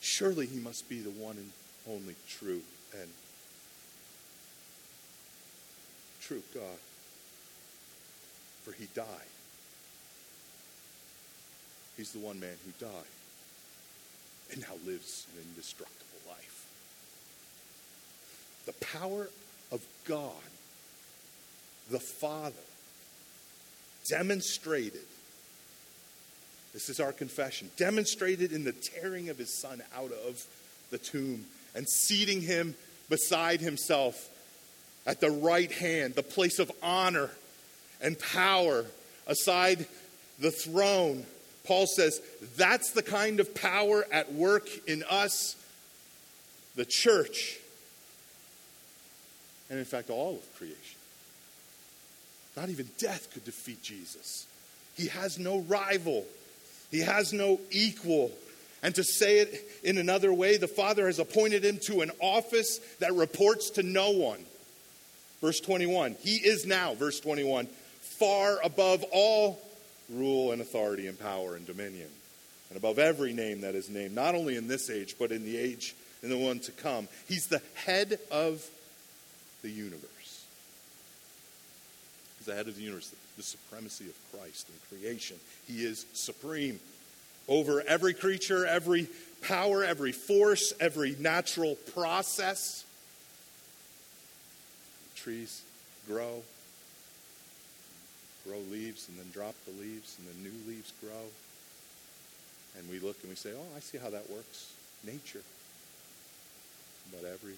Surely 0.00 0.46
he 0.46 0.58
must 0.58 0.88
be 0.88 1.00
the 1.00 1.10
one 1.10 1.36
and 1.36 1.50
only 1.88 2.14
true 2.28 2.60
and 3.00 3.08
true 6.20 6.42
God. 6.54 6.78
For 8.64 8.72
he 8.72 8.86
died 8.94 9.06
He's 11.98 12.12
the 12.12 12.20
one 12.20 12.38
man 12.38 12.54
who 12.64 12.70
died 12.86 12.92
and 14.52 14.60
now 14.60 14.74
lives 14.86 15.26
an 15.34 15.42
indestructible 15.48 16.20
life. 16.28 16.66
The 18.66 18.72
power 18.86 19.28
of 19.72 19.84
God, 20.06 20.32
the 21.90 21.98
Father, 21.98 22.54
demonstrated, 24.08 25.04
this 26.72 26.88
is 26.88 27.00
our 27.00 27.12
confession, 27.12 27.68
demonstrated 27.76 28.52
in 28.52 28.62
the 28.62 28.72
tearing 28.72 29.28
of 29.28 29.36
his 29.36 29.60
Son 29.60 29.82
out 29.96 30.12
of 30.12 30.46
the 30.92 30.98
tomb 30.98 31.46
and 31.74 31.86
seating 31.88 32.40
him 32.40 32.76
beside 33.10 33.60
himself 33.60 34.28
at 35.04 35.20
the 35.20 35.32
right 35.32 35.72
hand, 35.72 36.14
the 36.14 36.22
place 36.22 36.60
of 36.60 36.70
honor 36.80 37.30
and 38.00 38.16
power, 38.20 38.84
aside 39.26 39.84
the 40.38 40.52
throne 40.52 41.26
Paul 41.68 41.86
says 41.86 42.22
that's 42.56 42.92
the 42.92 43.02
kind 43.02 43.40
of 43.40 43.54
power 43.54 44.06
at 44.10 44.32
work 44.32 44.70
in 44.88 45.04
us, 45.10 45.54
the 46.76 46.86
church, 46.86 47.58
and 49.68 49.78
in 49.78 49.84
fact, 49.84 50.08
all 50.08 50.36
of 50.36 50.56
creation. 50.56 50.78
Not 52.56 52.70
even 52.70 52.88
death 52.98 53.30
could 53.34 53.44
defeat 53.44 53.82
Jesus. 53.82 54.46
He 54.96 55.08
has 55.08 55.38
no 55.38 55.60
rival, 55.60 56.24
he 56.90 57.00
has 57.00 57.34
no 57.34 57.60
equal. 57.70 58.32
And 58.82 58.94
to 58.94 59.04
say 59.04 59.40
it 59.40 59.68
in 59.82 59.98
another 59.98 60.32
way, 60.32 60.56
the 60.56 60.68
Father 60.68 61.06
has 61.06 61.18
appointed 61.18 61.64
him 61.64 61.78
to 61.82 62.00
an 62.00 62.12
office 62.20 62.78
that 63.00 63.12
reports 63.12 63.70
to 63.70 63.82
no 63.82 64.12
one. 64.12 64.38
Verse 65.42 65.60
21. 65.60 66.16
He 66.20 66.36
is 66.36 66.64
now, 66.64 66.94
verse 66.94 67.20
21, 67.20 67.66
far 68.00 68.58
above 68.62 69.04
all 69.12 69.60
rule 70.10 70.52
and 70.52 70.60
authority 70.60 71.06
and 71.06 71.18
power 71.18 71.56
and 71.56 71.66
dominion, 71.66 72.08
and 72.70 72.76
above 72.76 72.98
every 72.98 73.32
name 73.32 73.62
that 73.62 73.74
is 73.74 73.88
named, 73.88 74.14
not 74.14 74.34
only 74.34 74.56
in 74.56 74.68
this 74.68 74.90
age, 74.90 75.16
but 75.18 75.32
in 75.32 75.44
the 75.44 75.56
age 75.56 75.94
in 76.22 76.30
the 76.30 76.38
one 76.38 76.58
to 76.60 76.72
come. 76.72 77.08
He's 77.28 77.46
the 77.46 77.62
head 77.74 78.18
of 78.30 78.66
the 79.62 79.70
universe. 79.70 80.44
He's 82.38 82.46
the 82.46 82.54
head 82.54 82.68
of 82.68 82.76
the 82.76 82.82
universe, 82.82 83.14
the 83.36 83.42
supremacy 83.42 84.06
of 84.06 84.14
Christ 84.32 84.68
in 84.68 84.98
creation. 84.98 85.36
He 85.66 85.84
is 85.84 86.06
supreme 86.12 86.80
over 87.48 87.82
every 87.86 88.14
creature, 88.14 88.66
every 88.66 89.08
power, 89.42 89.84
every 89.84 90.12
force, 90.12 90.72
every 90.80 91.16
natural 91.18 91.76
process. 91.94 92.84
Trees 95.16 95.62
grow, 96.06 96.42
grow 98.48 98.58
leaves 98.70 99.08
and 99.08 99.18
then 99.18 99.28
drop 99.32 99.54
the 99.66 99.72
leaves 99.82 100.16
and 100.18 100.26
then 100.26 100.42
new 100.42 100.70
leaves 100.72 100.92
grow. 101.00 101.28
And 102.78 102.88
we 102.88 102.98
look 102.98 103.16
and 103.20 103.30
we 103.30 103.36
say, 103.36 103.50
oh, 103.54 103.76
I 103.76 103.80
see 103.80 103.98
how 103.98 104.10
that 104.10 104.30
works. 104.30 104.72
Nature. 105.04 105.42
But 107.12 107.28
every 107.28 107.54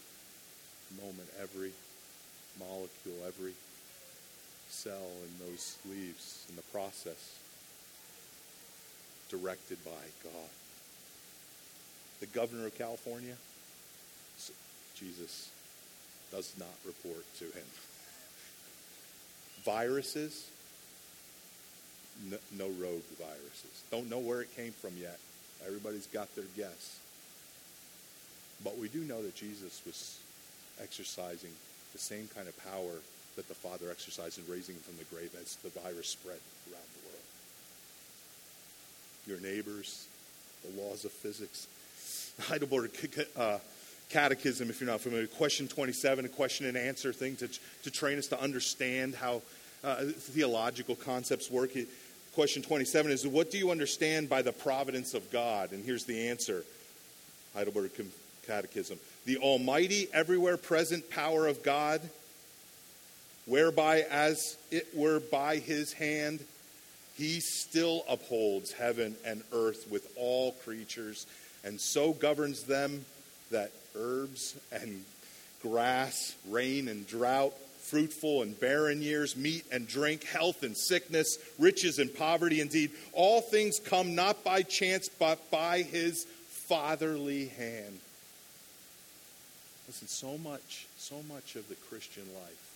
moment, 1.00 1.28
every 1.40 1.72
molecule, 2.58 3.16
every 3.26 3.52
cell 4.68 5.10
in 5.24 5.46
those 5.46 5.78
leaves 5.88 6.46
in 6.48 6.56
the 6.56 6.62
process 6.72 7.38
directed 9.28 9.82
by 9.84 10.02
God. 10.24 10.50
The 12.20 12.26
governor 12.26 12.66
of 12.66 12.76
California, 12.76 13.34
Jesus 14.94 15.50
does 16.30 16.52
not 16.58 16.68
report 16.84 17.24
to 17.38 17.44
him. 17.44 17.66
Viruses, 19.64 20.50
no, 22.28 22.36
no 22.56 22.66
rogue 22.66 23.02
viruses. 23.18 23.82
Don't 23.90 24.08
know 24.08 24.18
where 24.18 24.40
it 24.40 24.54
came 24.56 24.72
from 24.72 24.92
yet. 24.98 25.18
Everybody's 25.66 26.06
got 26.06 26.34
their 26.34 26.44
guess. 26.56 26.98
But 28.64 28.78
we 28.78 28.88
do 28.88 29.00
know 29.00 29.22
that 29.22 29.34
Jesus 29.34 29.80
was 29.86 30.18
exercising 30.82 31.50
the 31.92 31.98
same 31.98 32.28
kind 32.34 32.48
of 32.48 32.64
power 32.64 33.00
that 33.36 33.48
the 33.48 33.54
Father 33.54 33.90
exercised 33.90 34.38
in 34.38 34.44
raising 34.52 34.74
him 34.74 34.82
from 34.82 34.96
the 34.98 35.04
grave 35.04 35.30
as 35.40 35.56
the 35.56 35.70
virus 35.80 36.08
spread 36.08 36.38
around 36.70 36.88
the 36.94 37.08
world. 37.08 37.24
Your 39.26 39.40
neighbors, 39.40 40.06
the 40.62 40.82
laws 40.82 41.04
of 41.04 41.12
physics. 41.12 41.66
Heidelberg 42.40 42.90
uh, 43.36 43.58
Catechism, 44.10 44.68
if 44.68 44.80
you're 44.80 44.90
not 44.90 45.00
familiar, 45.00 45.26
question 45.26 45.68
27, 45.68 46.24
a 46.24 46.28
question 46.28 46.66
and 46.66 46.76
answer 46.76 47.12
thing 47.12 47.36
to, 47.36 47.48
to 47.84 47.90
train 47.90 48.18
us 48.18 48.26
to 48.28 48.40
understand 48.40 49.14
how 49.14 49.42
uh, 49.82 50.04
theological 50.04 50.94
concepts 50.94 51.50
work. 51.50 51.70
Question 52.34 52.62
27 52.62 53.10
is 53.10 53.26
What 53.26 53.50
do 53.50 53.58
you 53.58 53.70
understand 53.70 54.28
by 54.28 54.42
the 54.42 54.52
providence 54.52 55.14
of 55.14 55.30
God? 55.30 55.72
And 55.72 55.84
here's 55.84 56.04
the 56.04 56.28
answer 56.28 56.64
Heidelberg 57.54 57.90
Catechism 58.46 58.98
The 59.26 59.38
almighty, 59.38 60.08
everywhere 60.12 60.56
present 60.56 61.10
power 61.10 61.46
of 61.46 61.62
God, 61.62 62.00
whereby, 63.46 64.02
as 64.10 64.56
it 64.70 64.88
were 64.94 65.20
by 65.20 65.56
his 65.56 65.92
hand, 65.92 66.40
he 67.16 67.40
still 67.40 68.04
upholds 68.08 68.72
heaven 68.72 69.14
and 69.24 69.42
earth 69.52 69.86
with 69.90 70.10
all 70.16 70.52
creatures, 70.64 71.26
and 71.64 71.80
so 71.80 72.12
governs 72.12 72.62
them 72.62 73.04
that 73.50 73.72
herbs 73.94 74.56
and 74.72 75.04
grass, 75.62 76.34
rain 76.48 76.88
and 76.88 77.06
drought, 77.06 77.52
fruitful 77.90 78.42
and 78.42 78.58
barren 78.60 79.02
years, 79.02 79.36
meat 79.36 79.64
and 79.72 79.88
drink, 79.88 80.24
health 80.24 80.62
and 80.62 80.76
sickness, 80.76 81.38
riches 81.58 81.98
and 81.98 82.14
poverty. 82.14 82.60
Indeed, 82.60 82.92
all 83.12 83.40
things 83.40 83.80
come 83.80 84.14
not 84.14 84.44
by 84.44 84.62
chance, 84.62 85.08
but 85.08 85.50
by 85.50 85.82
his 85.82 86.24
fatherly 86.68 87.48
hand. 87.48 87.98
Listen, 89.88 90.06
so 90.06 90.38
much, 90.38 90.86
so 90.98 91.16
much 91.28 91.56
of 91.56 91.68
the 91.68 91.74
Christian 91.74 92.22
life 92.34 92.70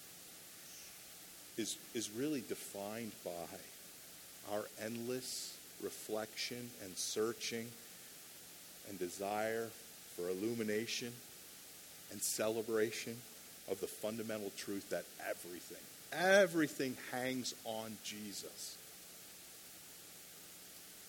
is, 1.57 1.77
is 1.95 2.11
really 2.11 2.43
defined 2.49 3.13
by 3.25 4.53
our 4.53 4.65
endless 4.83 5.57
reflection 5.81 6.69
and 6.83 6.97
searching 6.97 7.69
and 8.89 8.99
desire 8.99 9.69
for 10.17 10.29
illumination 10.29 11.13
and 12.11 12.21
celebration 12.21 13.17
of 13.71 13.81
the 13.81 13.87
fundamental 13.87 14.53
truth 14.57 14.91
that 14.91 15.05
everything, 15.29 15.79
everything 16.13 16.97
hangs 17.13 17.55
on 17.65 17.97
Jesus. 18.05 18.77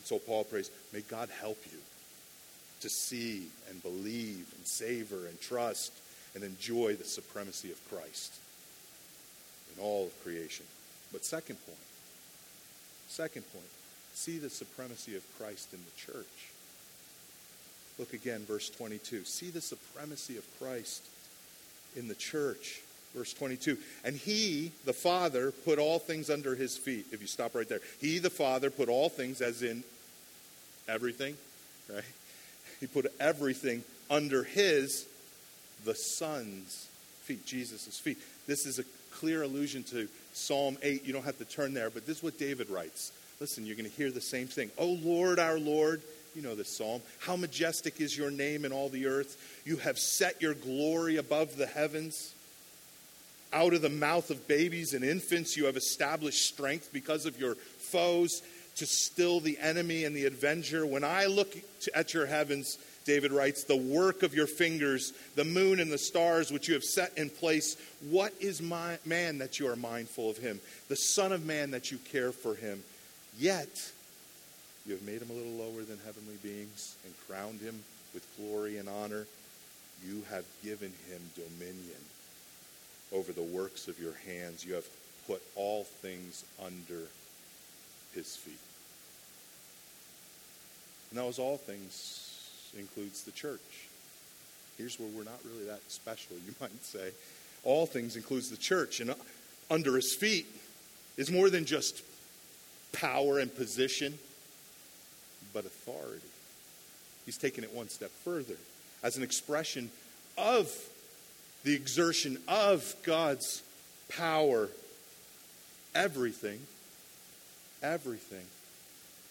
so 0.03 0.19
Paul 0.19 0.43
prays, 0.43 0.69
may 0.93 1.01
God 1.01 1.29
help 1.41 1.57
you 1.71 1.79
to 2.81 2.89
see 2.89 3.47
and 3.69 3.81
believe 3.81 4.53
and 4.55 4.65
savor 4.65 5.25
and 5.27 5.39
trust 5.41 5.91
and 6.35 6.43
enjoy 6.43 6.95
the 6.95 7.03
supremacy 7.03 7.71
of 7.71 7.89
Christ 7.89 8.33
in 9.75 9.83
all 9.83 10.05
of 10.05 10.23
creation. 10.23 10.65
But 11.11 11.25
second 11.25 11.55
point, 11.65 11.77
second 13.07 13.43
point, 13.53 13.65
see 14.13 14.37
the 14.37 14.49
supremacy 14.49 15.15
of 15.15 15.23
Christ 15.37 15.73
in 15.73 15.79
the 15.79 16.11
church. 16.13 16.51
Look 17.97 18.13
again, 18.13 18.41
verse 18.45 18.69
22. 18.69 19.23
See 19.23 19.49
the 19.49 19.61
supremacy 19.61 20.37
of 20.37 20.45
Christ 20.59 21.01
in 21.95 22.07
the 22.07 22.15
church. 22.15 22.81
Verse 23.15 23.33
22. 23.33 23.77
And 24.03 24.15
he, 24.15 24.71
the 24.85 24.93
Father, 24.93 25.51
put 25.51 25.79
all 25.79 25.99
things 25.99 26.29
under 26.29 26.55
his 26.55 26.77
feet. 26.77 27.05
If 27.11 27.21
you 27.21 27.27
stop 27.27 27.55
right 27.55 27.67
there. 27.67 27.79
He, 28.01 28.19
the 28.19 28.29
Father, 28.29 28.69
put 28.69 28.89
all 28.89 29.09
things, 29.09 29.41
as 29.41 29.63
in 29.63 29.83
everything, 30.87 31.35
right? 31.93 32.03
He 32.79 32.87
put 32.87 33.07
everything 33.19 33.83
under 34.09 34.43
his, 34.43 35.07
the 35.85 35.95
Son's 35.95 36.87
feet, 37.21 37.45
Jesus' 37.45 37.99
feet. 37.99 38.17
This 38.47 38.65
is 38.65 38.79
a 38.79 38.83
clear 39.13 39.43
allusion 39.43 39.83
to 39.83 40.07
Psalm 40.33 40.77
8. 40.83 41.05
You 41.05 41.13
don't 41.13 41.25
have 41.25 41.37
to 41.37 41.45
turn 41.45 41.73
there, 41.73 41.89
but 41.89 42.05
this 42.05 42.17
is 42.17 42.23
what 42.23 42.37
David 42.37 42.69
writes. 42.69 43.11
Listen, 43.39 43.65
you're 43.65 43.75
going 43.75 43.89
to 43.89 43.95
hear 43.95 44.11
the 44.11 44.21
same 44.21 44.47
thing. 44.47 44.69
Oh 44.77 44.99
Lord, 45.03 45.39
our 45.39 45.57
Lord, 45.57 46.01
you 46.35 46.41
know 46.41 46.55
this 46.55 46.75
psalm. 46.75 47.01
How 47.19 47.35
majestic 47.35 48.01
is 48.01 48.17
your 48.17 48.29
name 48.29 48.65
in 48.65 48.71
all 48.71 48.89
the 48.89 49.07
earth. 49.07 49.61
You 49.65 49.77
have 49.77 49.97
set 49.97 50.41
your 50.41 50.53
glory 50.53 51.17
above 51.17 51.55
the 51.55 51.65
heavens. 51.65 52.33
Out 53.53 53.73
of 53.73 53.81
the 53.81 53.89
mouth 53.89 54.29
of 54.29 54.47
babies 54.47 54.93
and 54.93 55.03
infants, 55.03 55.55
you 55.55 55.65
have 55.65 55.77
established 55.77 56.45
strength 56.45 56.89
because 56.91 57.25
of 57.25 57.39
your 57.39 57.55
foes 57.55 58.41
to 58.75 58.85
still 58.85 59.39
the 59.39 59.57
enemy 59.59 60.03
and 60.03 60.15
the 60.15 60.25
avenger. 60.25 60.85
When 60.85 61.05
I 61.05 61.27
look 61.27 61.55
at 61.93 62.13
your 62.13 62.25
heavens, 62.25 62.77
David 63.05 63.31
writes, 63.31 63.63
the 63.63 63.77
work 63.77 64.23
of 64.23 64.33
your 64.33 64.47
fingers, 64.47 65.13
the 65.35 65.45
moon 65.45 65.79
and 65.79 65.91
the 65.91 65.97
stars 65.97 66.51
which 66.51 66.67
you 66.67 66.73
have 66.73 66.83
set 66.83 67.17
in 67.17 67.29
place, 67.29 67.77
what 68.09 68.33
is 68.41 68.61
my, 68.61 68.97
man 69.05 69.37
that 69.37 69.59
you 69.59 69.67
are 69.69 69.75
mindful 69.77 70.29
of 70.29 70.37
him? 70.37 70.59
The 70.89 70.95
Son 70.95 71.31
of 71.31 71.45
Man 71.45 71.71
that 71.71 71.91
you 71.91 71.97
care 71.97 72.31
for 72.31 72.55
him. 72.55 72.83
Yet, 73.37 73.91
you 74.85 74.93
have 74.93 75.03
made 75.03 75.21
him 75.21 75.29
a 75.31 75.33
little 75.33 75.53
lower 75.53 75.83
than 75.83 75.97
heavenly 76.05 76.37
beings 76.43 76.95
and 77.05 77.13
crowned 77.27 77.59
him 77.59 77.83
with 78.13 78.25
glory 78.37 78.77
and 78.77 78.87
honor. 78.87 79.25
You 80.05 80.23
have 80.29 80.45
given 80.63 80.93
him 81.09 81.21
dominion 81.33 82.01
over 83.11 83.31
the 83.31 83.41
works 83.41 83.87
of 83.87 83.99
your 83.99 84.13
hands. 84.27 84.63
You 84.63 84.75
have 84.75 84.85
put 85.27 85.41
all 85.55 85.85
things 85.85 86.45
under 86.63 87.07
his 88.13 88.35
feet. 88.35 88.59
And 91.09 91.19
that 91.19 91.25
was 91.25 91.39
all 91.39 91.57
things 91.57 92.71
includes 92.77 93.23
the 93.23 93.31
church. 93.31 93.87
Here's 94.77 94.99
where 94.99 95.09
we're 95.09 95.23
not 95.23 95.39
really 95.45 95.65
that 95.65 95.79
special, 95.87 96.35
you 96.45 96.53
might 96.61 96.83
say. 96.83 97.11
All 97.63 97.87
things 97.87 98.15
includes 98.15 98.49
the 98.49 98.57
church. 98.57 98.99
And 98.99 99.15
under 99.71 99.95
his 99.95 100.13
feet 100.13 100.45
is 101.17 101.31
more 101.31 101.49
than 101.49 101.65
just 101.65 102.03
power 102.91 103.39
and 103.39 103.53
position 103.53 104.19
but 105.55 105.65
authority. 105.65 106.27
He's 107.25 107.37
taken 107.37 107.63
it 107.63 107.73
one 107.73 107.87
step 107.87 108.11
further 108.23 108.57
as 109.01 109.15
an 109.15 109.23
expression 109.23 109.89
of 110.37 110.69
the 111.63 111.73
exertion 111.73 112.37
of 112.47 112.93
God's 113.03 113.63
power. 114.09 114.67
Everything, 115.95 116.59
everything 117.81 118.45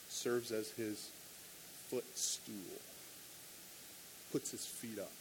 serves 0.08 0.50
as 0.50 0.70
his 0.70 1.10
footstool, 1.88 2.54
puts 4.32 4.50
his 4.50 4.64
feet 4.64 4.98
up. 4.98 5.12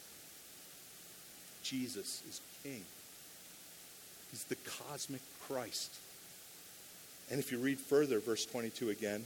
Jesus 1.64 2.24
is 2.30 2.42
king. 2.64 2.84
He's 4.32 4.46
the 4.46 4.56
cosmic 4.88 5.22
Christ. 5.48 5.94
And 7.30 7.40
if 7.40 7.52
you 7.52 7.58
read 7.58 7.80
further, 7.80 8.20
verse 8.20 8.46
22 8.46 8.90
again, 8.90 9.24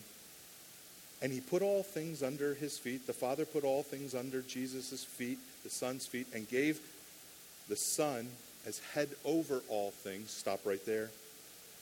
and 1.22 1.32
he 1.32 1.42
put 1.42 1.62
all 1.62 1.84
things 1.84 2.22
under 2.22 2.54
his 2.54 2.78
feet. 2.78 3.08
The 3.08 3.14
Father 3.14 3.46
put 3.46 3.64
all 3.64 3.84
things 3.84 4.14
under 4.14 4.42
Jesus' 4.42 5.04
feet, 5.04 5.40
the 5.64 5.70
Son's 5.70 6.06
feet, 6.06 6.28
and 6.34 6.48
gave 6.48 6.80
the 7.70 7.76
Son 7.76 8.28
as 8.66 8.80
head 8.94 9.10
over 9.26 9.62
all 9.70 9.92
things. 9.92 10.32
Stop 10.32 10.60
right 10.66 10.86
there. 10.86 11.10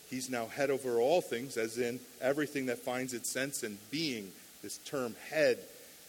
He's 0.10 0.30
now 0.30 0.46
head 0.46 0.70
over 0.70 1.00
all 1.00 1.22
things, 1.22 1.58
as 1.58 1.78
in 1.78 2.00
everything 2.22 2.68
that 2.68 2.80
finds 2.80 3.14
its 3.14 3.32
sense 3.32 3.64
and 3.64 3.78
being. 3.92 4.32
This 4.62 4.78
term 4.80 5.16
head, 5.30 5.58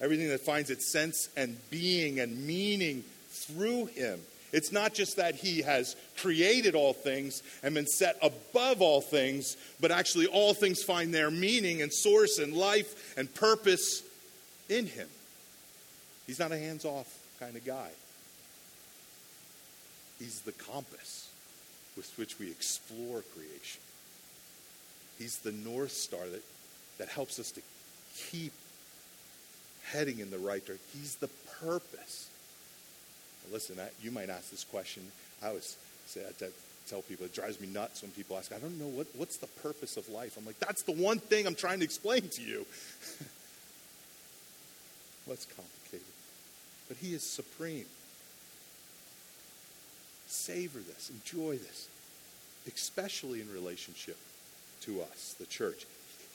everything 0.01 0.29
that 0.29 0.41
finds 0.41 0.71
its 0.71 0.91
sense 0.91 1.29
and 1.37 1.57
being 1.71 2.21
and 2.21 2.47
meaning 2.47 3.05
through 3.31 3.87
him. 3.87 4.21
It's 4.57 4.73
not 4.73 4.95
just 4.95 5.19
that 5.19 5.35
he 5.35 5.61
has 5.61 5.97
created 6.17 6.75
all 6.75 6.95
things 6.95 7.43
and 7.63 7.75
been 7.75 7.87
set 7.87 8.17
above 8.23 8.81
all 8.81 9.03
things, 9.03 9.55
but 9.81 9.91
actually 9.91 10.29
all 10.29 10.55
things 10.55 10.83
find 10.83 11.13
their 11.13 11.31
meaning 11.31 11.83
and 11.83 11.93
source 11.93 12.39
and 12.39 12.55
life 12.55 13.19
and 13.19 13.33
purpose 13.35 14.03
in 14.71 14.87
him. 14.87 15.09
He's 16.27 16.39
not 16.39 16.53
a 16.53 16.59
hands 16.59 16.87
off 16.87 17.07
kind 17.39 17.55
of 17.55 17.67
guy. 17.67 17.91
He's 20.19 20.41
the 20.41 20.53
compass 20.53 21.31
with 21.95 22.11
which 22.17 22.39
we 22.39 22.51
explore 22.51 23.23
creation. 23.35 23.83
He's 25.19 25.37
the 25.41 25.53
North 25.53 25.93
Star 25.93 26.27
that, 26.27 26.43
that 26.97 27.09
helps 27.11 27.39
us 27.39 27.51
to 27.51 27.61
keep 28.31 28.53
heading 29.85 30.19
in 30.21 30.31
the 30.31 30.39
right 30.39 30.65
direction. 30.65 30.87
He's 30.95 31.17
the 31.17 31.29
purpose. 31.61 32.31
Listen, 33.53 33.79
I, 33.81 33.89
you 34.03 34.11
might 34.11 34.31
ask 34.31 34.51
this 34.51 34.65
question. 34.65 35.05
I 35.43 35.49
always 35.49 35.77
say, 36.07 36.23
I 36.29 36.33
tell 36.89 37.03
people, 37.03 37.27
it 37.27 37.35
drives 37.35 37.61
me 37.61 37.67
nuts 37.69 38.03
when 38.03 38.11
people 38.13 38.37
ask, 38.37 38.53
I 38.53 38.59
don't 38.59 38.79
know, 38.79 38.87
what, 38.87 39.07
what's 39.17 39.37
the 39.39 39.47
purpose 39.47 39.97
of 39.97 40.09
life? 40.09 40.37
I'm 40.37 40.47
like, 40.47 40.59
that's 40.59 40.83
the 40.83 40.93
one 40.93 41.19
thing 41.19 41.47
I'm 41.47 41.55
trying 41.55 41.79
to 41.81 41.85
explain 41.85 42.29
to 42.29 42.43
you. 42.43 42.67
What's 45.27 45.45
complicated? 45.45 46.07
But 46.87 46.99
He 46.99 47.13
is 47.13 47.29
supreme. 47.29 47.87
Savor 50.29 50.79
this, 50.79 51.11
enjoy 51.11 51.57
this, 51.57 51.89
especially 52.73 53.41
in 53.41 53.53
relationship 53.53 54.17
to 54.83 55.03
us, 55.03 55.35
the 55.39 55.47
church. 55.47 55.85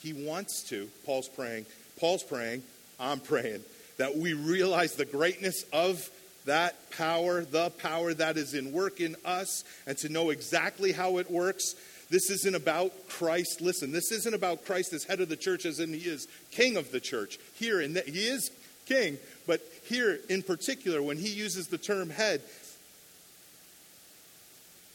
He 0.02 0.12
wants 0.12 0.62
to, 0.64 0.88
Paul's 1.06 1.28
praying, 1.28 1.66
Paul's 1.98 2.22
praying, 2.22 2.62
I'm 3.00 3.20
praying, 3.20 3.62
that 3.98 4.16
we 4.16 4.34
realize 4.34 4.94
the 4.94 5.04
greatness 5.04 5.64
of 5.72 6.10
that 6.44 6.90
power, 6.90 7.44
the 7.44 7.70
power 7.70 8.12
that 8.14 8.36
is 8.36 8.54
in 8.54 8.72
work 8.72 9.00
in 9.00 9.16
us, 9.24 9.64
and 9.86 9.96
to 9.98 10.08
know 10.08 10.30
exactly 10.30 10.92
how 10.92 11.18
it 11.18 11.30
works. 11.30 11.74
This 12.10 12.30
isn't 12.30 12.54
about 12.54 12.92
Christ. 13.08 13.60
Listen, 13.60 13.92
this 13.92 14.12
isn't 14.12 14.34
about 14.34 14.64
Christ 14.64 14.92
as 14.92 15.04
head 15.04 15.20
of 15.20 15.28
the 15.28 15.36
church, 15.36 15.64
as 15.64 15.80
in 15.80 15.92
he 15.92 16.08
is 16.08 16.26
king 16.50 16.76
of 16.76 16.90
the 16.92 17.00
church. 17.00 17.38
Here, 17.54 17.86
that 17.88 18.08
he 18.08 18.26
is 18.26 18.50
king, 18.86 19.18
but 19.46 19.60
here 19.84 20.18
in 20.28 20.42
particular, 20.42 21.02
when 21.02 21.16
he 21.16 21.28
uses 21.28 21.68
the 21.68 21.78
term 21.78 22.10
head, 22.10 22.42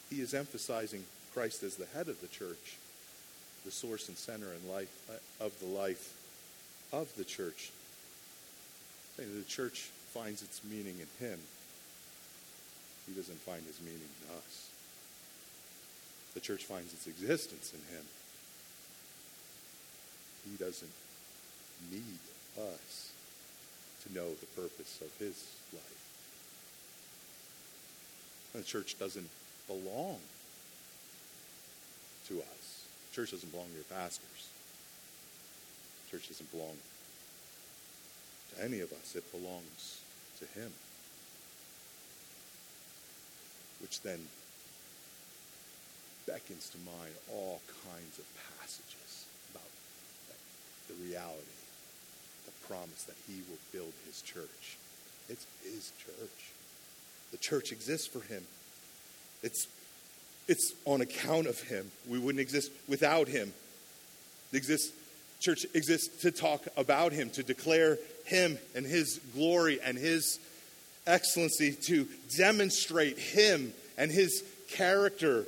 he 0.09 0.21
is 0.21 0.33
emphasizing 0.33 1.03
Christ 1.33 1.63
as 1.63 1.75
the 1.75 1.85
head 1.87 2.07
of 2.07 2.19
the 2.21 2.27
church, 2.27 2.77
the 3.65 3.71
source 3.71 4.07
and 4.07 4.17
center 4.17 4.47
and 4.51 4.69
life 4.69 4.89
uh, 5.09 5.45
of 5.45 5.59
the 5.59 5.65
life 5.65 6.13
of 6.93 7.13
the 7.17 7.23
church. 7.23 7.71
The 9.17 9.43
church 9.47 9.89
finds 10.17 10.41
its 10.41 10.61
meaning 10.63 10.95
in 10.99 11.25
him. 11.25 11.39
He 13.07 13.13
doesn't 13.13 13.39
find 13.41 13.61
his 13.65 13.79
meaning 13.81 14.09
in 14.23 14.35
us. 14.35 14.69
The 16.33 16.39
church 16.39 16.65
finds 16.65 16.93
its 16.93 17.07
existence 17.07 17.73
in 17.73 17.95
him. 17.95 18.03
He 20.49 20.57
doesn't 20.63 20.91
need 21.91 22.19
us 22.57 23.11
to 24.03 24.13
know 24.13 24.29
the 24.29 24.61
purpose 24.61 25.01
of 25.01 25.15
his 25.19 25.45
life. 25.73 26.03
The 28.53 28.63
church 28.63 28.97
doesn't 28.99 29.29
belong 29.67 30.17
to 32.27 32.39
us. 32.39 32.85
The 33.09 33.15
church 33.15 33.31
doesn't 33.31 33.51
belong 33.51 33.67
to 33.67 33.75
your 33.75 33.83
pastors. 33.83 34.49
The 36.05 36.17
church 36.17 36.27
doesn't 36.29 36.51
belong 36.51 36.77
to 38.55 38.63
any 38.63 38.79
of 38.79 38.91
us. 38.91 39.15
It 39.15 39.31
belongs 39.31 40.01
to 40.39 40.59
him. 40.59 40.71
Which 43.81 44.01
then 44.01 44.19
beckons 46.27 46.69
to 46.69 46.77
mind 46.79 47.13
all 47.31 47.61
kinds 47.85 48.19
of 48.19 48.25
passages 48.59 49.25
about 49.51 49.69
the 50.87 50.95
reality, 51.05 51.57
the 52.45 52.67
promise 52.67 53.03
that 53.03 53.15
he 53.27 53.41
will 53.49 53.59
build 53.71 53.93
his 54.05 54.21
church. 54.21 54.77
It's 55.29 55.45
his 55.63 55.91
church. 55.97 56.51
The 57.31 57.37
church 57.37 57.71
exists 57.71 58.07
for 58.07 58.21
him. 58.21 58.43
It's, 59.43 59.67
it's 60.47 60.73
on 60.85 61.01
account 61.01 61.47
of 61.47 61.59
him. 61.61 61.91
We 62.09 62.19
wouldn't 62.19 62.41
exist 62.41 62.71
without 62.87 63.27
him. 63.27 63.53
The 64.51 64.57
exist, 64.57 64.91
church 65.39 65.65
exists 65.73 66.21
to 66.21 66.31
talk 66.31 66.67
about 66.75 67.11
him, 67.11 67.29
to 67.31 67.43
declare 67.43 67.97
him 68.25 68.57
and 68.75 68.85
his 68.85 69.19
glory 69.33 69.79
and 69.81 69.97
his 69.97 70.39
excellency, 71.05 71.73
to 71.87 72.07
demonstrate 72.37 73.17
him 73.17 73.73
and 73.97 74.11
his 74.11 74.43
character 74.69 75.45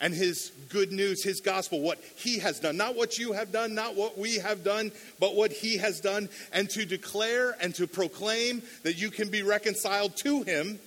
and 0.00 0.14
his 0.14 0.52
good 0.68 0.92
news, 0.92 1.24
his 1.24 1.40
gospel, 1.40 1.80
what 1.80 1.98
he 2.16 2.38
has 2.38 2.60
done. 2.60 2.76
Not 2.76 2.94
what 2.94 3.18
you 3.18 3.32
have 3.32 3.50
done, 3.50 3.74
not 3.74 3.96
what 3.96 4.16
we 4.16 4.36
have 4.36 4.62
done, 4.62 4.92
but 5.18 5.34
what 5.34 5.52
he 5.52 5.76
has 5.78 6.00
done, 6.00 6.28
and 6.52 6.70
to 6.70 6.84
declare 6.84 7.56
and 7.60 7.74
to 7.74 7.86
proclaim 7.86 8.62
that 8.84 8.96
you 8.96 9.10
can 9.10 9.28
be 9.28 9.42
reconciled 9.42 10.16
to 10.18 10.42
him 10.42 10.78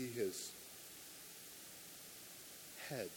he 0.00 0.20
is 0.20 0.52
head 2.88 3.08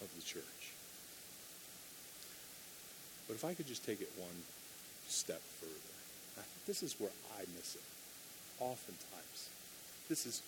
of 0.00 0.13
the 0.13 0.13
church. 0.24 0.72
But 3.28 3.34
if 3.34 3.44
I 3.44 3.54
could 3.54 3.66
just 3.66 3.84
take 3.84 4.00
it 4.00 4.10
one 4.18 4.42
step 5.08 5.40
further, 5.60 6.46
this 6.66 6.82
is 6.82 6.96
where 6.98 7.10
I 7.36 7.40
miss 7.56 7.74
it. 7.74 7.82
Oftentimes, 8.60 9.48
this 10.08 10.26
is 10.26 10.42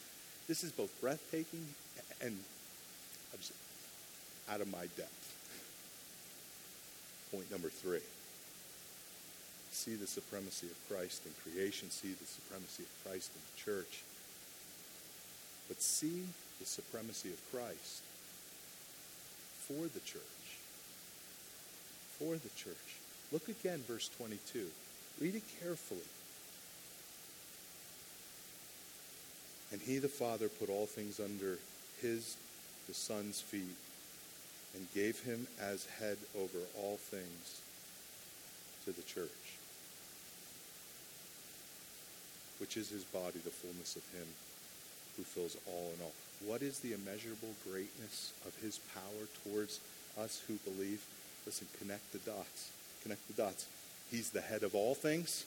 this 0.49 0.63
is 0.63 0.71
both 0.73 1.01
breathtaking 1.01 1.67
and 2.23 2.39
out 4.51 4.61
of 4.61 4.71
my 4.71 4.87
depth. 4.97 5.33
Point 7.33 7.51
number 7.51 7.69
three 7.69 8.01
see 9.71 9.95
the 9.95 10.07
supremacy 10.07 10.67
of 10.69 10.89
Christ 10.89 11.27
in 11.27 11.33
creation, 11.45 11.91
see 11.91 12.09
the 12.09 12.25
supremacy 12.25 12.85
of 12.85 13.05
Christ 13.05 13.31
in 13.35 13.43
the 13.45 13.57
church, 13.61 14.05
but 15.69 15.83
see 15.83 16.25
the 16.59 16.65
supremacy 16.65 17.29
of 17.29 17.41
Christ 17.53 18.01
for 19.67 19.87
the 19.89 20.01
church. 20.01 20.23
For 22.19 22.35
the 22.35 22.51
church. 22.57 22.77
Look 23.33 23.49
again, 23.49 23.83
verse 23.87 24.09
22. 24.17 24.67
Read 25.21 25.35
it 25.35 25.43
carefully. 25.61 26.01
And 29.73 29.81
he, 29.81 29.99
the 29.99 30.09
Father, 30.09 30.49
put 30.49 30.71
all 30.71 30.87
things 30.87 31.21
under 31.21 31.59
his, 32.01 32.37
the 32.87 32.95
Son's 32.95 33.41
feet, 33.41 33.77
and 34.75 34.87
gave 34.95 35.21
him 35.21 35.47
as 35.61 35.87
head 35.99 36.19
over 36.37 36.59
all 36.79 36.97
things 36.97 37.61
to 38.85 38.93
the 38.93 39.03
church 39.03 39.57
which 42.59 42.77
is 42.77 42.89
his 42.89 43.05
body, 43.05 43.39
the 43.45 43.51
fullness 43.51 43.97
of 43.97 44.03
him 44.17 44.27
who 45.17 45.23
fills 45.23 45.57
all 45.67 45.93
in 45.95 46.03
all. 46.03 46.26
What 46.45 46.63
is 46.63 46.79
the 46.81 46.93
immeasurable 46.93 47.55
greatness 47.69 48.33
of 48.47 48.55
his 48.63 48.79
power 48.95 49.27
towards 49.45 49.81
us 50.19 50.43
who 50.47 50.55
believe? 50.71 51.05
Listen, 51.45 51.67
connect 51.79 52.13
the 52.13 52.19
dots. 52.19 52.71
Connect 53.03 53.27
the 53.29 53.43
dots. 53.43 53.67
He's 54.11 54.31
the 54.31 54.41
head 54.41 54.63
of 54.63 54.75
all 54.75 54.95
things. 54.95 55.45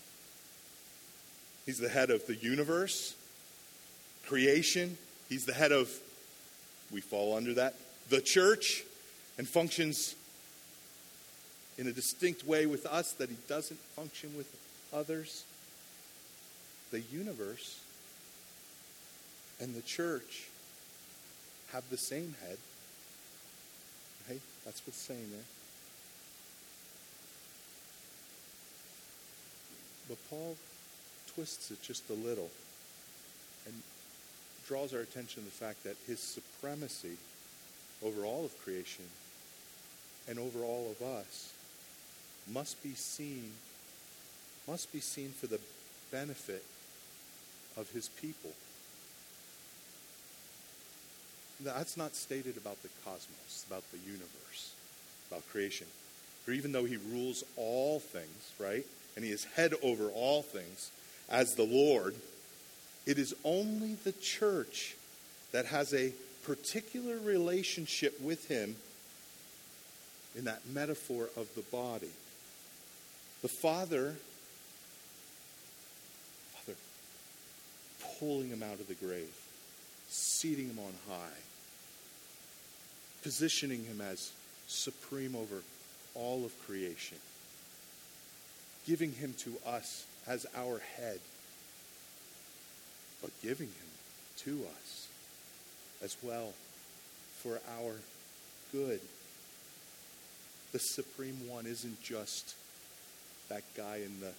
He's 1.66 1.80
the 1.80 1.90
head 1.90 2.10
of 2.10 2.26
the 2.26 2.36
universe, 2.36 3.16
creation. 4.26 4.98
He's 5.28 5.46
the 5.46 5.54
head 5.54 5.72
of, 5.72 5.90
we 6.92 7.02
fall 7.02 7.38
under 7.38 7.54
that, 7.54 7.76
the 8.10 8.22
church, 8.22 8.84
and 9.38 9.48
functions 9.48 10.16
in 11.78 11.88
a 11.88 11.92
distinct 11.92 12.46
way 12.46 12.66
with 12.66 12.86
us 12.86 13.14
that 13.14 13.30
he 13.30 13.38
doesn't 13.48 13.80
function 13.96 14.36
with 14.36 14.54
others, 14.94 15.46
the 16.92 17.00
universe 17.00 17.80
and 19.62 19.76
the 19.76 19.82
church 19.82 20.49
have 21.74 21.90
the 21.90 21.98
same 21.98 22.36
head. 22.42 22.58
Right? 24.30 24.42
That's 24.66 24.82
what's 24.86 24.98
saying 24.98 25.28
there. 25.32 25.46
But 30.08 30.18
Paul 30.30 30.56
twists 31.36 31.72
it 31.72 31.82
just 31.84 32.10
a 32.10 32.14
little 32.14 32.50
and 33.66 33.76
draws 34.68 34.94
our 34.94 35.02
attention 35.02 35.44
to 35.44 35.50
the 35.50 35.56
fact 35.56 35.84
that 35.84 35.96
his 36.08 36.20
supremacy 36.20 37.18
over 38.04 38.24
all 38.24 38.46
of 38.46 38.58
creation 38.64 39.06
and 40.28 40.40
over 40.40 40.60
all 40.60 40.92
of 40.92 41.06
us 41.06 41.54
must 42.52 42.82
be 42.82 42.94
seen 42.94 43.52
must 44.68 44.92
be 44.94 45.00
seen 45.00 45.30
for 45.30 45.48
the 45.48 45.60
benefit 46.12 46.64
of 47.76 47.90
his 47.90 48.10
people. 48.10 48.52
That's 51.62 51.98
not 51.98 52.16
stated 52.16 52.58
about 52.58 52.82
the 52.82 52.90
cosmos, 53.04 53.66
about 53.68 53.84
the 53.92 53.98
universe, 54.00 54.74
about 55.30 55.48
creation. 55.50 55.88
For 56.46 56.52
even 56.52 56.72
though 56.72 56.86
he 56.86 56.98
rules 56.98 57.44
all 57.58 58.00
things, 58.00 58.54
right, 58.60 58.86
and 59.16 59.26
he 59.26 59.32
is 59.32 59.44
head 59.44 59.74
over 59.84 60.08
all 60.10 60.42
things 60.42 60.92
as 61.30 61.56
the 61.56 61.64
Lord, 61.64 62.16
it 63.06 63.18
is 63.18 63.36
only 63.44 63.96
the 63.96 64.14
church 64.14 64.96
that 65.52 65.66
has 65.66 65.94
a 65.94 66.14
particular 66.44 67.18
relationship 67.18 68.20
with 68.22 68.48
him 68.48 68.76
in 70.36 70.46
that 70.46 70.62
metaphor 70.74 71.30
of 71.36 71.54
the 71.56 71.62
body. 71.64 72.10
The 73.42 73.48
Father, 73.48 74.16
Father, 76.54 76.78
pulling 78.20 78.50
him 78.50 78.64
out 78.64 78.80
of 78.80 78.88
the 78.88 78.94
grave, 78.96 79.36
seating 80.08 80.70
him 80.70 80.80
on 80.80 80.94
high, 81.10 81.42
positioning 83.24 83.84
him 83.84 84.02
as 84.02 84.32
supreme 84.68 85.36
over 85.36 85.62
all 86.16 86.46
of 86.46 86.54
creation, 86.66 87.18
giving 88.86 89.12
him 89.12 89.34
to 89.40 89.56
us 89.66 90.06
as 90.28 90.46
our 90.56 90.80
head, 90.98 91.20
but 93.22 93.32
giving 93.42 93.68
him 93.68 93.90
to 94.38 94.66
us 94.78 95.08
as 96.04 96.16
well 96.22 96.54
for 97.42 97.60
our 97.80 97.94
good. 98.72 99.00
The 100.72 100.80
Supreme 100.80 101.48
One 101.48 101.66
isn't 101.66 102.02
just 102.02 102.56
that 103.50 103.64
guy 103.76 103.98
in 103.98 104.20
the 104.20 104.32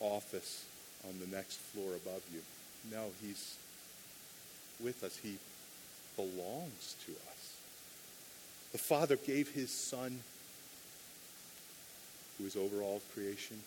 office 0.00 0.64
on 1.08 1.14
the 1.18 1.36
next 1.36 1.56
floor 1.56 1.94
above 1.96 2.22
you. 2.32 2.40
No, 2.90 3.06
he's 3.20 3.56
with 4.80 5.02
us. 5.02 5.16
He 5.16 5.38
belongs 6.16 6.94
to 7.06 7.12
us. 7.12 7.33
The 8.74 8.78
Father 8.78 9.14
gave 9.14 9.50
his 9.50 9.70
Son, 9.70 10.18
who 12.36 12.44
is 12.44 12.56
over 12.56 12.82
all 12.82 13.00
creation, 13.14 13.60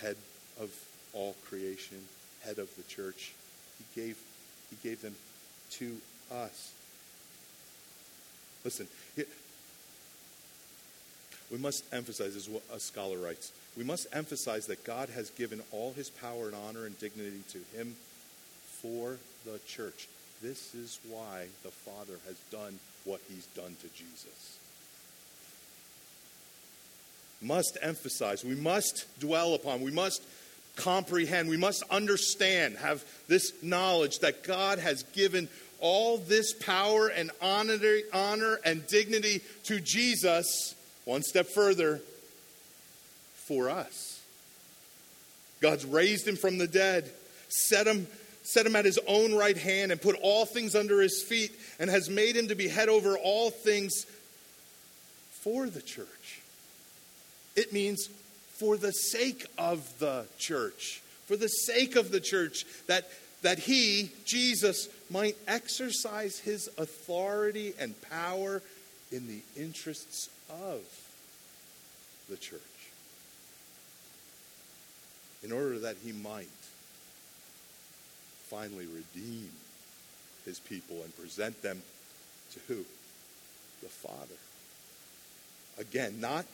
head 0.00 0.16
of 0.58 0.70
all 1.12 1.36
creation, 1.44 1.98
head 2.40 2.58
of 2.58 2.74
the 2.74 2.82
church. 2.84 3.34
He 3.76 4.00
gave, 4.00 4.18
he 4.70 4.76
gave 4.88 5.02
them 5.02 5.14
to 5.72 5.98
us. 6.32 6.72
Listen, 8.64 8.88
we 11.50 11.58
must 11.58 11.84
emphasize, 11.92 12.34
as 12.34 12.48
a 12.72 12.80
scholar 12.80 13.18
writes, 13.18 13.52
we 13.76 13.84
must 13.84 14.06
emphasize 14.14 14.68
that 14.68 14.84
God 14.84 15.10
has 15.10 15.28
given 15.28 15.60
all 15.70 15.92
his 15.92 16.08
power 16.08 16.46
and 16.46 16.54
honor 16.66 16.86
and 16.86 16.98
dignity 16.98 17.42
to 17.50 17.58
him 17.76 17.94
for 18.80 19.18
the 19.44 19.58
church. 19.66 20.08
This 20.42 20.74
is 20.74 20.98
why 21.08 21.46
the 21.62 21.70
Father 21.70 22.18
has 22.26 22.36
done 22.50 22.78
what 23.04 23.20
he's 23.28 23.46
done 23.54 23.76
to 23.80 23.88
Jesus. 23.88 24.58
Must 27.40 27.78
emphasize, 27.80 28.44
we 28.44 28.54
must 28.54 29.06
dwell 29.20 29.54
upon, 29.54 29.82
we 29.82 29.92
must 29.92 30.22
comprehend, 30.76 31.48
we 31.48 31.56
must 31.56 31.84
understand, 31.90 32.76
have 32.78 33.04
this 33.28 33.52
knowledge 33.62 34.18
that 34.20 34.42
God 34.42 34.78
has 34.78 35.04
given 35.14 35.48
all 35.80 36.18
this 36.18 36.52
power 36.52 37.08
and 37.08 37.30
honor, 37.40 37.78
honor 38.12 38.58
and 38.64 38.86
dignity 38.86 39.42
to 39.64 39.80
Jesus 39.80 40.74
one 41.04 41.22
step 41.22 41.46
further, 41.48 42.00
for 43.46 43.70
us. 43.70 44.20
God's 45.60 45.84
raised 45.84 46.26
him 46.26 46.36
from 46.36 46.58
the 46.58 46.66
dead, 46.66 47.10
set 47.48 47.86
him, 47.86 48.06
set 48.42 48.66
him 48.66 48.76
at 48.76 48.84
his 48.84 48.98
own 49.06 49.34
right 49.34 49.56
hand, 49.56 49.92
and 49.92 50.00
put 50.00 50.16
all 50.20 50.44
things 50.44 50.74
under 50.74 51.00
his 51.00 51.22
feet, 51.22 51.52
and 51.78 51.88
has 51.88 52.10
made 52.10 52.36
him 52.36 52.48
to 52.48 52.54
be 52.54 52.68
head 52.68 52.88
over 52.88 53.16
all 53.16 53.50
things 53.50 54.06
for 55.42 55.66
the 55.68 55.82
church. 55.82 56.40
It 57.56 57.72
means 57.72 58.08
for 58.56 58.76
the 58.76 58.92
sake 58.92 59.46
of 59.58 59.98
the 59.98 60.26
church, 60.38 61.02
for 61.26 61.36
the 61.36 61.48
sake 61.48 61.96
of 61.96 62.10
the 62.10 62.20
church, 62.20 62.64
that, 62.86 63.10
that 63.42 63.58
he, 63.58 64.12
Jesus, 64.24 64.88
might 65.10 65.36
exercise 65.48 66.38
his 66.38 66.68
authority 66.78 67.74
and 67.78 68.00
power 68.02 68.62
in 69.10 69.26
the 69.26 69.42
interests 69.60 70.28
of 70.48 70.80
the 72.30 72.36
church. 72.36 72.60
In 75.42 75.52
order 75.52 75.80
that 75.80 75.96
he 76.04 76.12
might 76.12 76.46
finally 78.52 78.86
redeem 78.86 79.50
his 80.44 80.60
people 80.60 80.96
and 81.02 81.16
present 81.16 81.60
them 81.62 81.82
to 82.52 82.60
who? 82.68 82.84
The 83.82 83.88
Father. 83.88 84.34
Again, 85.78 86.20
not, 86.20 86.44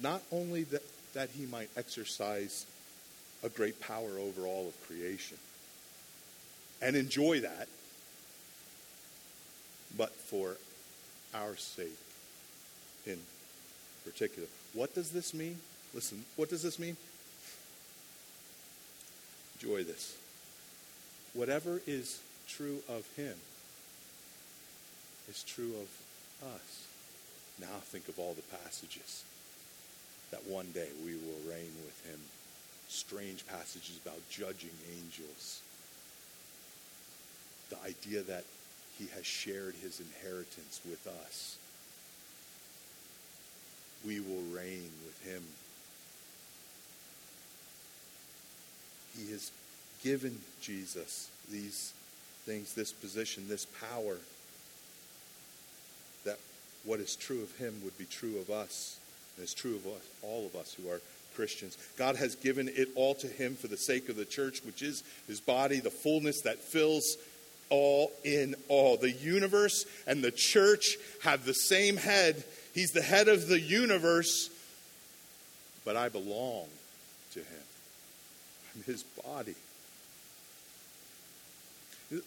not 0.00 0.22
only 0.32 0.64
that, 0.64 0.82
that 1.12 1.28
he 1.30 1.44
might 1.46 1.68
exercise 1.76 2.64
a 3.44 3.50
great 3.50 3.80
power 3.80 4.18
over 4.18 4.46
all 4.46 4.66
of 4.66 4.86
creation 4.86 5.36
and 6.80 6.96
enjoy 6.96 7.40
that, 7.40 7.68
but 9.96 10.10
for 10.10 10.56
our 11.34 11.56
sake 11.56 11.98
in 13.06 13.18
particular. 14.04 14.48
What 14.72 14.94
does 14.94 15.10
this 15.10 15.34
mean? 15.34 15.58
Listen, 15.94 16.24
what 16.36 16.48
does 16.48 16.62
this 16.62 16.78
mean? 16.78 16.96
Enjoy 19.60 19.84
this. 19.84 20.16
Whatever 21.36 21.80
is 21.86 22.20
true 22.48 22.78
of 22.88 23.06
him 23.16 23.34
is 25.28 25.42
true 25.42 25.74
of 25.74 26.48
us. 26.54 26.86
Now 27.60 27.78
think 27.82 28.08
of 28.08 28.18
all 28.18 28.34
the 28.34 28.56
passages 28.56 29.24
that 30.30 30.46
one 30.46 30.66
day 30.72 30.88
we 31.04 31.12
will 31.12 31.50
reign 31.50 31.72
with 31.84 32.06
him. 32.10 32.18
Strange 32.88 33.46
passages 33.46 34.00
about 34.04 34.18
judging 34.30 34.74
angels. 34.90 35.60
The 37.70 37.78
idea 37.86 38.22
that 38.22 38.44
he 38.98 39.06
has 39.14 39.26
shared 39.26 39.74
his 39.82 40.00
inheritance 40.00 40.80
with 40.88 41.06
us 41.06 41.58
we 44.06 44.20
will 44.20 44.42
reign 44.54 44.90
with 45.04 45.20
him. 45.24 45.42
He 49.18 49.32
has 49.32 49.50
given 50.02 50.38
Jesus 50.60 51.30
these 51.50 51.92
things, 52.44 52.74
this 52.74 52.92
position, 52.92 53.48
this 53.48 53.66
power, 53.66 54.16
that 56.24 56.38
what 56.84 57.00
is 57.00 57.16
true 57.16 57.42
of 57.42 57.56
him 57.56 57.74
would 57.84 57.96
be 57.98 58.04
true 58.04 58.38
of 58.38 58.50
us, 58.50 58.98
and 59.36 59.44
is 59.44 59.54
true 59.54 59.76
of 59.76 59.86
us, 59.86 60.02
all 60.22 60.46
of 60.46 60.54
us 60.56 60.74
who 60.74 60.88
are 60.88 61.00
Christians. 61.34 61.76
God 61.98 62.16
has 62.16 62.34
given 62.34 62.68
it 62.68 62.88
all 62.94 63.14
to 63.16 63.26
him 63.26 63.56
for 63.56 63.68
the 63.68 63.76
sake 63.76 64.08
of 64.08 64.16
the 64.16 64.24
church, 64.24 64.62
which 64.64 64.82
is 64.82 65.02
his 65.26 65.40
body, 65.40 65.80
the 65.80 65.90
fullness 65.90 66.40
that 66.42 66.58
fills 66.58 67.16
all 67.68 68.12
in 68.24 68.54
all. 68.68 68.96
The 68.96 69.10
universe 69.10 69.84
and 70.06 70.22
the 70.22 70.30
church 70.30 70.96
have 71.22 71.44
the 71.44 71.52
same 71.52 71.96
head 71.96 72.44
He's 72.76 72.90
the 72.90 73.00
head 73.00 73.28
of 73.28 73.48
the 73.48 73.58
universe, 73.58 74.50
but 75.86 75.96
I 75.96 76.10
belong 76.10 76.66
to 77.32 77.38
him. 77.38 77.64
I'm 78.74 78.82
his 78.82 79.02
body. 79.02 79.54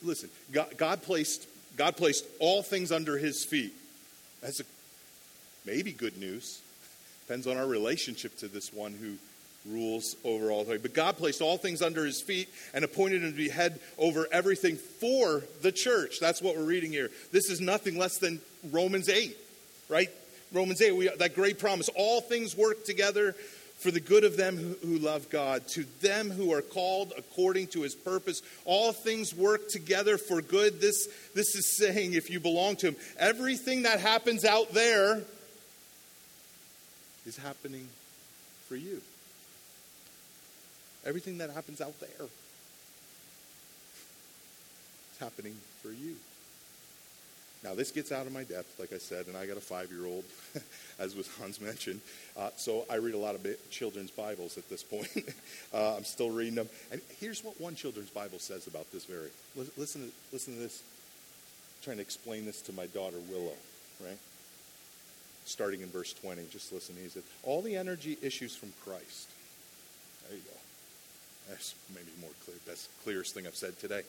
Listen, 0.04 0.30
God, 0.52 0.78
God, 0.78 1.02
placed, 1.04 1.48
God 1.78 1.96
placed 1.96 2.26
all 2.40 2.62
things 2.64 2.92
under 2.92 3.18
his 3.18 3.46
feet. 3.46 3.74
That's 4.42 4.60
a, 4.60 4.64
maybe 5.66 5.92
good 5.92 6.18
news. 6.18 6.62
Depends 7.28 7.48
on 7.48 7.58
our 7.58 7.68
relationship 7.68 8.38
to 8.40 8.48
this 8.48 8.74
one 8.74 8.94
who 8.94 9.16
rules 9.66 10.16
over 10.24 10.52
all 10.52 10.64
things. 10.64 10.82
But 10.82 10.94
God 10.94 11.18
placed 11.18 11.42
all 11.42 11.58
things 11.58 11.82
under 11.82 12.06
his 12.06 12.22
feet 12.22 12.50
and 12.74 12.84
appointed 12.84 13.24
him 13.24 13.32
to 13.32 13.38
be 13.38 13.50
head 13.50 13.80
over 13.98 14.28
everything 14.32 14.78
for 14.78 15.44
the 15.62 15.72
church. 15.72 16.20
That's 16.20 16.42
what 16.42 16.56
we're 16.56 16.64
reading 16.64 16.92
here. 16.92 17.10
This 17.32 17.50
is 17.50 17.62
nothing 17.62 17.98
less 17.98 18.18
than 18.18 18.42
Romans 18.72 19.10
8, 19.10 19.38
right? 19.90 20.10
Romans 20.52 20.82
8, 20.82 20.96
we, 20.96 21.10
that 21.20 21.36
great 21.36 21.60
promise. 21.60 21.90
All 21.96 22.22
things 22.22 22.58
work 22.58 22.84
together 22.84 23.36
for 23.80 23.92
the 23.92 24.00
good 24.00 24.26
of 24.26 24.36
them 24.36 24.76
who, 24.84 24.98
love 24.98 25.30
God, 25.30 25.68
to 25.70 25.86
them 26.02 26.30
who 26.30 26.54
are 26.54 26.62
called 26.62 27.14
according 27.18 27.68
to 27.68 27.82
his 27.82 27.96
purpose. 27.96 28.42
All 28.66 28.92
things 28.92 29.34
work 29.34 29.70
together 29.70 30.18
for 30.18 30.42
good. 30.42 30.82
This, 30.82 31.08
this 31.34 31.56
is 31.56 31.78
saying, 31.78 32.14
if 32.14 32.30
you 32.30 32.42
belong 32.42 32.76
to 32.78 32.90
him, 32.90 32.96
everything 33.18 33.84
that 33.84 34.02
happens 34.02 34.44
out 34.44 34.74
there 34.74 35.22
is 37.26 37.38
happening 37.38 37.88
for 38.68 38.76
you. 38.76 39.02
Everything 41.06 41.38
that 41.38 41.50
happens 41.50 41.80
out 41.80 41.98
there 42.02 42.28
is 45.14 45.18
happening 45.20 45.56
for 45.82 45.90
you. 45.90 46.16
Now, 47.64 47.76
this 47.76 47.92
gets 47.92 48.12
out 48.12 48.26
of 48.26 48.32
my 48.32 48.44
depth, 48.44 48.80
like 48.80 48.94
I 48.94 48.98
said, 48.98 49.28
and 49.28 49.36
I 49.36 49.46
got 49.46 49.58
a 49.58 49.62
five 49.62 49.92
year 49.92 50.06
old, 50.06 50.24
as 51.00 51.16
was 51.16 51.28
Hans 51.38 51.60
mentioned. 51.60 52.00
Uh, 52.38 52.50
so 52.56 52.86
I 52.90 52.96
read 52.96 53.16
a 53.16 53.18
lot 53.18 53.36
of 53.36 53.46
children's 53.70 54.12
Bibles 54.12 54.58
at 54.58 54.70
this 54.70 54.82
point. 54.82 55.10
uh, 55.74 55.98
I'm 55.98 56.06
still 56.06 56.30
reading 56.30 56.56
them. 56.56 56.70
And 56.92 57.02
here's 57.20 57.44
what 57.44 57.60
one 57.60 57.76
children's 57.76 58.10
Bible 58.12 58.40
says 58.40 58.68
about 58.68 58.90
this 58.94 59.04
very. 59.06 59.30
Listen 59.78 60.08
to, 60.08 60.14
listen 60.32 60.54
to 60.54 60.60
this. 60.60 60.82
I'm 60.82 61.84
trying 61.84 61.98
to 61.98 62.04
explain 62.04 62.46
this 62.46 62.62
to 62.62 62.74
my 62.74 62.88
daughter, 62.88 63.18
Willow, 63.30 63.58
right? 64.06 64.18
Starting 65.44 65.82
in 65.82 65.90
verse 65.90 66.14
20. 66.14 66.44
Just 66.52 66.72
listen. 66.72 66.96
He 67.02 67.10
said, 67.10 67.24
All 67.44 67.62
the 67.62 67.76
energy 67.76 68.18
issues 68.22 68.56
from 68.56 68.72
Christ. 68.86 69.28
There 70.28 70.38
you 70.38 70.44
go. 70.44 70.59
That's 71.50 71.76
maybe 71.94 72.12
more 72.22 72.30
clear. 72.46 72.58
That's 72.66 72.86
the 72.86 73.04
clearest 73.04 73.34
thing 73.34 73.48
I've 73.48 73.56
said 73.56 73.78
today. 73.80 74.04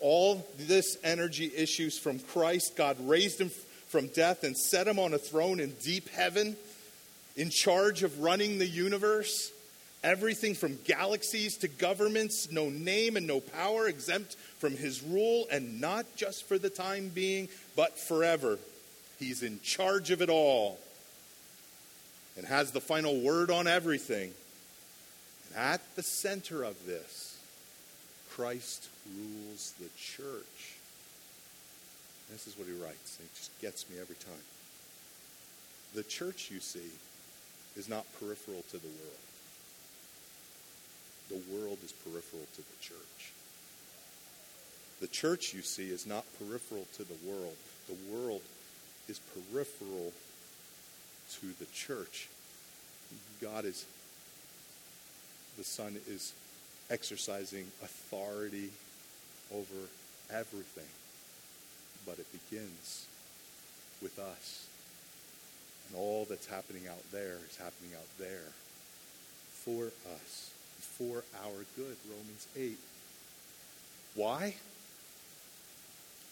All 0.00 0.46
this 0.58 0.96
energy 1.04 1.52
issues 1.54 1.98
from 1.98 2.18
Christ. 2.18 2.76
God 2.76 2.96
raised 3.00 3.40
him 3.40 3.50
from 3.88 4.08
death 4.08 4.42
and 4.42 4.56
set 4.56 4.88
him 4.88 4.98
on 4.98 5.14
a 5.14 5.18
throne 5.18 5.60
in 5.60 5.74
deep 5.82 6.08
heaven, 6.08 6.56
in 7.36 7.50
charge 7.50 8.02
of 8.02 8.20
running 8.20 8.58
the 8.58 8.66
universe. 8.66 9.52
Everything 10.04 10.54
from 10.54 10.78
galaxies 10.84 11.56
to 11.58 11.68
governments, 11.68 12.50
no 12.52 12.68
name 12.68 13.16
and 13.16 13.26
no 13.26 13.40
power 13.40 13.88
exempt 13.88 14.36
from 14.58 14.76
his 14.76 15.02
rule, 15.02 15.46
and 15.50 15.80
not 15.80 16.06
just 16.16 16.46
for 16.46 16.56
the 16.56 16.70
time 16.70 17.08
being, 17.08 17.48
but 17.76 17.98
forever. 17.98 18.58
He's 19.18 19.42
in 19.42 19.60
charge 19.60 20.10
of 20.10 20.22
it 20.22 20.30
all 20.30 20.78
and 22.36 22.46
has 22.46 22.70
the 22.70 22.80
final 22.80 23.20
word 23.20 23.50
on 23.50 23.66
everything. 23.66 24.32
At 25.58 25.80
the 25.96 26.04
center 26.04 26.62
of 26.62 26.86
this, 26.86 27.36
Christ 28.30 28.88
rules 29.16 29.74
the 29.80 29.88
church. 29.96 30.76
This 32.30 32.46
is 32.46 32.56
what 32.56 32.68
he 32.68 32.74
writes. 32.74 33.18
It 33.18 33.34
just 33.34 33.60
gets 33.60 33.90
me 33.90 33.96
every 34.00 34.14
time. 34.14 34.44
The 35.96 36.04
church, 36.04 36.52
you 36.52 36.60
see, 36.60 36.92
is 37.76 37.88
not 37.88 38.06
peripheral 38.20 38.62
to 38.70 38.78
the 38.78 38.86
world. 38.86 39.18
The 41.28 41.56
world 41.56 41.78
is 41.84 41.90
peripheral 41.90 42.46
to 42.54 42.60
the 42.60 42.78
church. 42.80 43.32
The 45.00 45.08
church, 45.08 45.54
you 45.54 45.62
see, 45.62 45.90
is 45.90 46.06
not 46.06 46.24
peripheral 46.38 46.86
to 46.98 47.02
the 47.02 47.16
world. 47.28 47.56
The 47.88 47.96
world 48.14 48.42
is 49.08 49.18
peripheral 49.18 50.12
to 51.40 51.46
the 51.58 51.66
church. 51.72 52.28
God 53.42 53.64
is, 53.64 53.86
the 55.58 55.64
Son 55.64 55.96
is 56.08 56.32
exercising 56.88 57.66
authority 57.82 58.70
over 59.52 59.88
everything. 60.32 60.88
But 62.06 62.18
it 62.18 62.26
begins 62.32 63.06
with 64.00 64.18
us. 64.18 64.66
And 65.88 65.98
all 65.98 66.26
that's 66.28 66.46
happening 66.46 66.86
out 66.88 67.02
there 67.12 67.36
is 67.50 67.56
happening 67.56 67.92
out 67.96 68.08
there 68.18 68.52
for 69.50 69.86
us, 70.14 70.52
for 70.80 71.24
our 71.44 71.64
good. 71.76 71.96
Romans 72.08 72.46
8. 72.56 72.78
Why? 74.14 74.54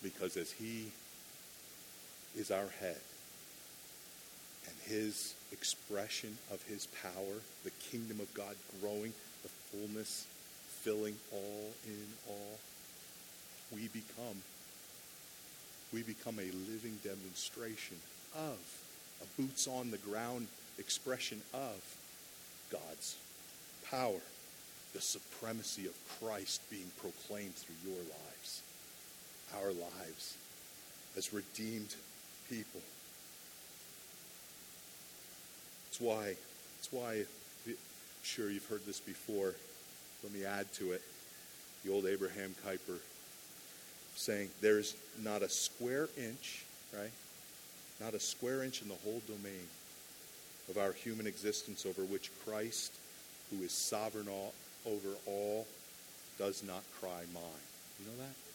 Because 0.02 0.36
as 0.36 0.52
He 0.52 0.92
is 2.36 2.50
our 2.50 2.68
head, 2.80 3.00
and 4.66 4.74
His 4.84 5.34
expression 5.52 6.36
of 6.52 6.62
His 6.64 6.86
power, 7.02 7.40
the 7.64 7.70
kingdom 7.90 8.20
of 8.20 8.32
God 8.34 8.54
growing, 8.80 9.12
the 9.42 9.48
fullness 9.48 10.26
filling 10.82 11.16
all 11.32 11.72
in 11.86 12.06
all, 12.28 12.58
we 13.74 13.88
become 13.88 14.42
we 15.92 16.02
become 16.02 16.38
a 16.38 16.50
living 16.70 16.98
demonstration 17.04 17.96
of 18.34 18.58
a 19.22 19.40
boots 19.40 19.66
on 19.66 19.90
the 19.90 19.98
ground 19.98 20.46
expression 20.78 21.40
of 21.54 21.96
God's 22.70 23.16
power, 23.90 24.20
the 24.92 25.00
supremacy 25.00 25.86
of 25.86 25.94
Christ 26.20 26.60
being 26.70 26.90
proclaimed 27.00 27.54
through 27.54 27.90
your 27.90 28.02
lives, 28.02 28.62
our 29.54 29.72
lives 29.72 30.36
as 31.16 31.32
redeemed 31.32 31.94
people. 32.50 32.80
It's 35.96 36.04
why, 36.04 36.34
it's 36.78 36.92
why, 36.92 37.24
sure 38.22 38.50
you've 38.50 38.68
heard 38.68 38.84
this 38.84 39.00
before, 39.00 39.54
let 40.22 40.30
me 40.30 40.44
add 40.44 40.70
to 40.74 40.92
it. 40.92 41.00
The 41.82 41.90
old 41.90 42.04
Abraham 42.04 42.54
Kuyper 42.66 42.98
saying 44.14 44.50
there's 44.60 44.94
not 45.22 45.40
a 45.40 45.48
square 45.48 46.10
inch, 46.18 46.66
right? 46.92 47.12
Not 47.98 48.12
a 48.12 48.20
square 48.20 48.62
inch 48.62 48.82
in 48.82 48.88
the 48.88 48.94
whole 49.04 49.22
domain 49.26 49.66
of 50.68 50.76
our 50.76 50.92
human 50.92 51.26
existence 51.26 51.86
over 51.86 52.02
which 52.02 52.30
Christ, 52.44 52.92
who 53.50 53.64
is 53.64 53.72
sovereign 53.72 54.28
all, 54.28 54.52
over 54.84 55.16
all, 55.24 55.66
does 56.38 56.62
not 56.62 56.82
cry 57.00 57.22
mine. 57.32 57.64
You 58.00 58.10
know 58.10 58.18
that? 58.18 58.45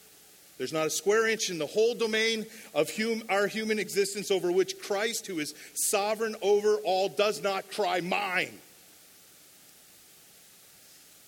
There's 0.58 0.74
not 0.74 0.88
a 0.88 0.92
square 0.92 1.28
inch 1.28 1.50
in 1.50 1.58
the 1.58 1.66
whole 1.66 1.96
domain 1.96 2.46
of 2.74 2.96
hum, 2.96 3.24
our 3.30 3.48
human 3.48 3.80
existence 3.80 4.30
over 4.30 4.52
which 4.52 4.80
Christ, 4.80 5.26
who 5.28 5.40
is 5.40 5.56
sovereign 5.74 6.36
over 6.42 6.76
all, 6.84 7.10
does 7.10 7.42
not 7.42 7.72
cry 7.72 8.00
mine. 8.02 8.60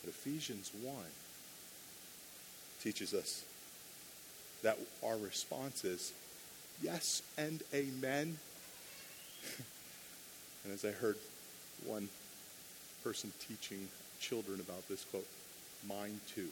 But 0.03 0.09
Ephesians 0.09 0.71
1 0.83 0.95
teaches 2.83 3.13
us 3.13 3.43
that 4.62 4.77
our 5.03 5.17
response 5.17 5.83
is 5.83 6.13
yes 6.81 7.21
and 7.38 7.63
amen. 7.73 8.38
and 10.63 10.73
as 10.73 10.86
I 10.86 10.91
heard 10.91 11.17
one 11.86 12.09
person 13.03 13.31
teaching 13.47 13.88
children 14.19 14.59
about 14.59 14.88
this 14.88 15.03
quote, 15.05 15.27
mine 15.88 16.19
too. 16.33 16.49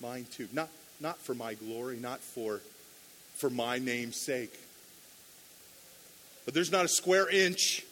Mine 0.00 0.26
too. 0.30 0.48
Not, 0.52 0.68
not 1.00 1.18
for 1.18 1.34
my 1.34 1.54
glory, 1.54 1.98
not 1.98 2.20
for, 2.20 2.60
for 3.36 3.50
my 3.50 3.78
name's 3.78 4.20
sake. 4.24 4.52
But 6.44 6.54
there's 6.54 6.72
not 6.72 6.84
a 6.84 6.88
square 6.88 7.28
inch 7.28 7.84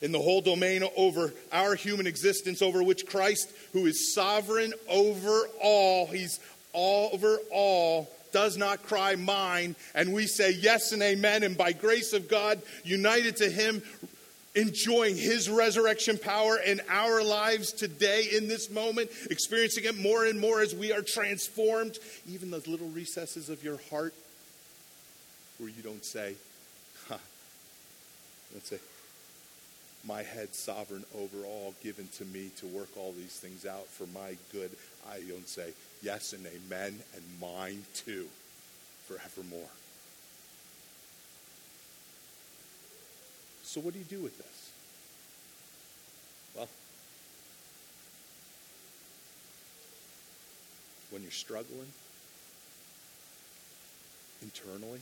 in 0.00 0.12
the 0.12 0.18
whole 0.18 0.40
domain 0.40 0.82
over 0.96 1.32
our 1.52 1.74
human 1.74 2.06
existence 2.06 2.62
over 2.62 2.82
which 2.82 3.06
Christ, 3.06 3.52
who 3.72 3.86
is 3.86 4.14
sovereign 4.14 4.72
over 4.88 5.42
all, 5.62 6.06
he's 6.06 6.40
over 6.72 7.36
all, 7.50 8.10
does 8.32 8.56
not 8.56 8.82
cry 8.84 9.16
mine. 9.16 9.76
And 9.94 10.12
we 10.12 10.26
say 10.26 10.52
yes 10.52 10.92
and 10.92 11.02
amen. 11.02 11.42
And 11.42 11.58
by 11.58 11.72
grace 11.72 12.12
of 12.12 12.28
God, 12.28 12.62
united 12.84 13.36
to 13.36 13.50
him, 13.50 13.82
enjoying 14.54 15.16
his 15.16 15.48
resurrection 15.48 16.18
power 16.18 16.58
in 16.58 16.80
our 16.88 17.22
lives 17.22 17.72
today 17.72 18.28
in 18.32 18.48
this 18.48 18.70
moment, 18.70 19.10
experiencing 19.30 19.84
it 19.84 19.96
more 19.96 20.24
and 20.24 20.40
more 20.40 20.60
as 20.60 20.74
we 20.74 20.92
are 20.92 21.02
transformed, 21.02 21.98
even 22.28 22.50
those 22.50 22.66
little 22.66 22.88
recesses 22.88 23.48
of 23.48 23.62
your 23.62 23.78
heart 23.90 24.14
where 25.58 25.68
you 25.68 25.82
don't 25.82 26.04
say, 26.04 26.34
huh, 27.08 27.18
let's 28.54 28.68
say, 28.68 28.78
my 30.06 30.22
head 30.22 30.54
sovereign 30.54 31.04
over 31.14 31.44
all, 31.44 31.74
given 31.82 32.08
to 32.16 32.24
me 32.24 32.50
to 32.56 32.66
work 32.66 32.88
all 32.96 33.12
these 33.12 33.38
things 33.38 33.66
out 33.66 33.86
for 33.86 34.06
my 34.08 34.36
good. 34.50 34.70
I 35.10 35.20
don't 35.28 35.46
say 35.46 35.72
yes 36.02 36.32
and 36.32 36.46
amen 36.46 36.98
and 37.14 37.22
mine 37.40 37.84
too, 37.94 38.26
forevermore. 39.06 39.68
So, 43.62 43.80
what 43.80 43.92
do 43.92 44.00
you 44.00 44.04
do 44.06 44.20
with 44.20 44.36
this? 44.36 44.49
Well, 46.56 46.68
when 51.10 51.22
you're 51.22 51.30
struggling 51.30 51.92
internally, 54.42 55.00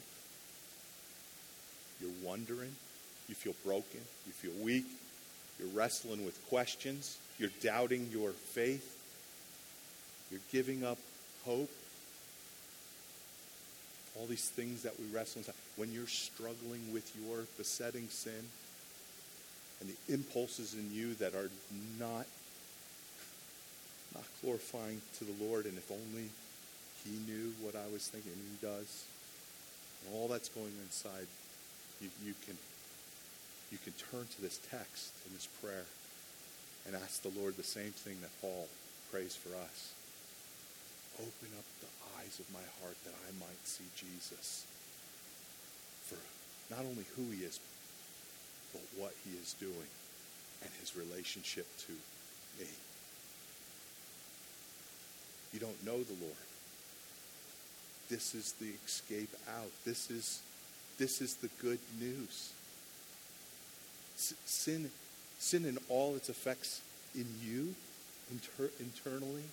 you're 2.00 2.10
wondering, 2.22 2.74
you 3.28 3.34
feel 3.34 3.54
broken. 3.64 4.00
You 4.26 4.32
feel 4.32 4.64
weak. 4.64 4.86
You're 5.58 5.68
wrestling 5.68 6.24
with 6.24 6.40
questions. 6.48 7.18
You're 7.38 7.50
doubting 7.62 8.08
your 8.10 8.30
faith. 8.30 8.94
You're 10.30 10.40
giving 10.52 10.84
up 10.84 10.98
hope. 11.44 11.70
All 14.18 14.26
these 14.26 14.48
things 14.48 14.82
that 14.82 14.98
we 14.98 15.06
wrestle 15.14 15.42
with. 15.46 15.54
When 15.76 15.92
you're 15.92 16.06
struggling 16.06 16.92
with 16.92 17.12
your 17.16 17.44
besetting 17.56 18.08
sin, 18.08 18.48
and 19.80 19.88
the 19.88 20.12
impulses 20.12 20.74
in 20.74 20.90
you 20.92 21.14
that 21.14 21.34
are 21.34 21.50
not 21.98 22.26
not 24.14 24.24
glorifying 24.42 25.00
to 25.18 25.24
the 25.24 25.44
Lord, 25.44 25.66
and 25.66 25.76
if 25.76 25.90
only 25.90 26.30
He 27.04 27.12
knew 27.30 27.52
what 27.60 27.76
I 27.76 27.86
was 27.92 28.08
thinking, 28.08 28.32
and 28.32 28.42
He 28.42 28.66
does. 28.66 29.04
And 30.04 30.14
all 30.14 30.28
that's 30.28 30.48
going 30.48 30.72
inside, 30.82 31.26
you, 32.00 32.08
you 32.24 32.34
can 32.46 32.56
you 33.70 33.78
can 33.84 33.92
turn 34.10 34.26
to 34.26 34.42
this 34.42 34.58
text 34.70 35.12
and 35.26 35.34
this 35.36 35.46
prayer 35.60 35.84
and 36.86 36.96
ask 36.96 37.20
the 37.20 37.34
Lord 37.38 37.56
the 37.56 37.66
same 37.66 37.92
thing 37.92 38.16
that 38.22 38.32
Paul 38.40 38.66
prays 39.12 39.36
for 39.36 39.52
us. 39.54 39.92
Open 41.20 41.50
up 41.58 41.68
the 41.84 41.92
eyes 42.16 42.38
of 42.40 42.48
my 42.54 42.64
heart 42.80 42.96
that 43.04 43.14
I 43.28 43.30
might 43.36 43.60
see 43.66 43.84
Jesus 43.94 44.64
for 46.08 46.16
not 46.72 46.84
only 46.88 47.04
who 47.16 47.28
he 47.30 47.44
is, 47.44 47.60
but 48.72 48.82
what 48.96 49.14
he 49.24 49.36
is 49.38 49.54
doing 49.54 49.90
and 50.62 50.70
his 50.80 50.96
relationship 50.96 51.66
to 51.86 51.92
me. 52.58 52.68
You 55.52 55.60
don't 55.60 55.84
know 55.84 56.02
the 56.02 56.24
Lord. 56.24 56.36
This 58.10 58.34
is 58.34 58.52
the 58.52 58.72
escape 58.86 59.34
out. 59.56 59.70
This 59.84 60.10
is, 60.10 60.40
this 60.98 61.20
is 61.20 61.36
the 61.36 61.48
good 61.60 61.78
news. 62.00 62.52
Sin, 64.16 64.90
sin 65.38 65.64
and 65.64 65.78
all 65.88 66.16
its 66.16 66.28
effects 66.28 66.80
in 67.14 67.26
you, 67.42 67.74
inter- 68.30 68.72
internally, 68.80 69.44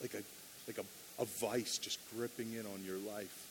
like 0.00 0.14
a 0.14 0.22
like 0.66 0.78
a, 0.78 1.22
a 1.22 1.24
vice 1.24 1.78
just 1.78 1.98
gripping 2.14 2.52
in 2.52 2.66
on 2.66 2.84
your 2.84 2.98
life. 2.98 3.43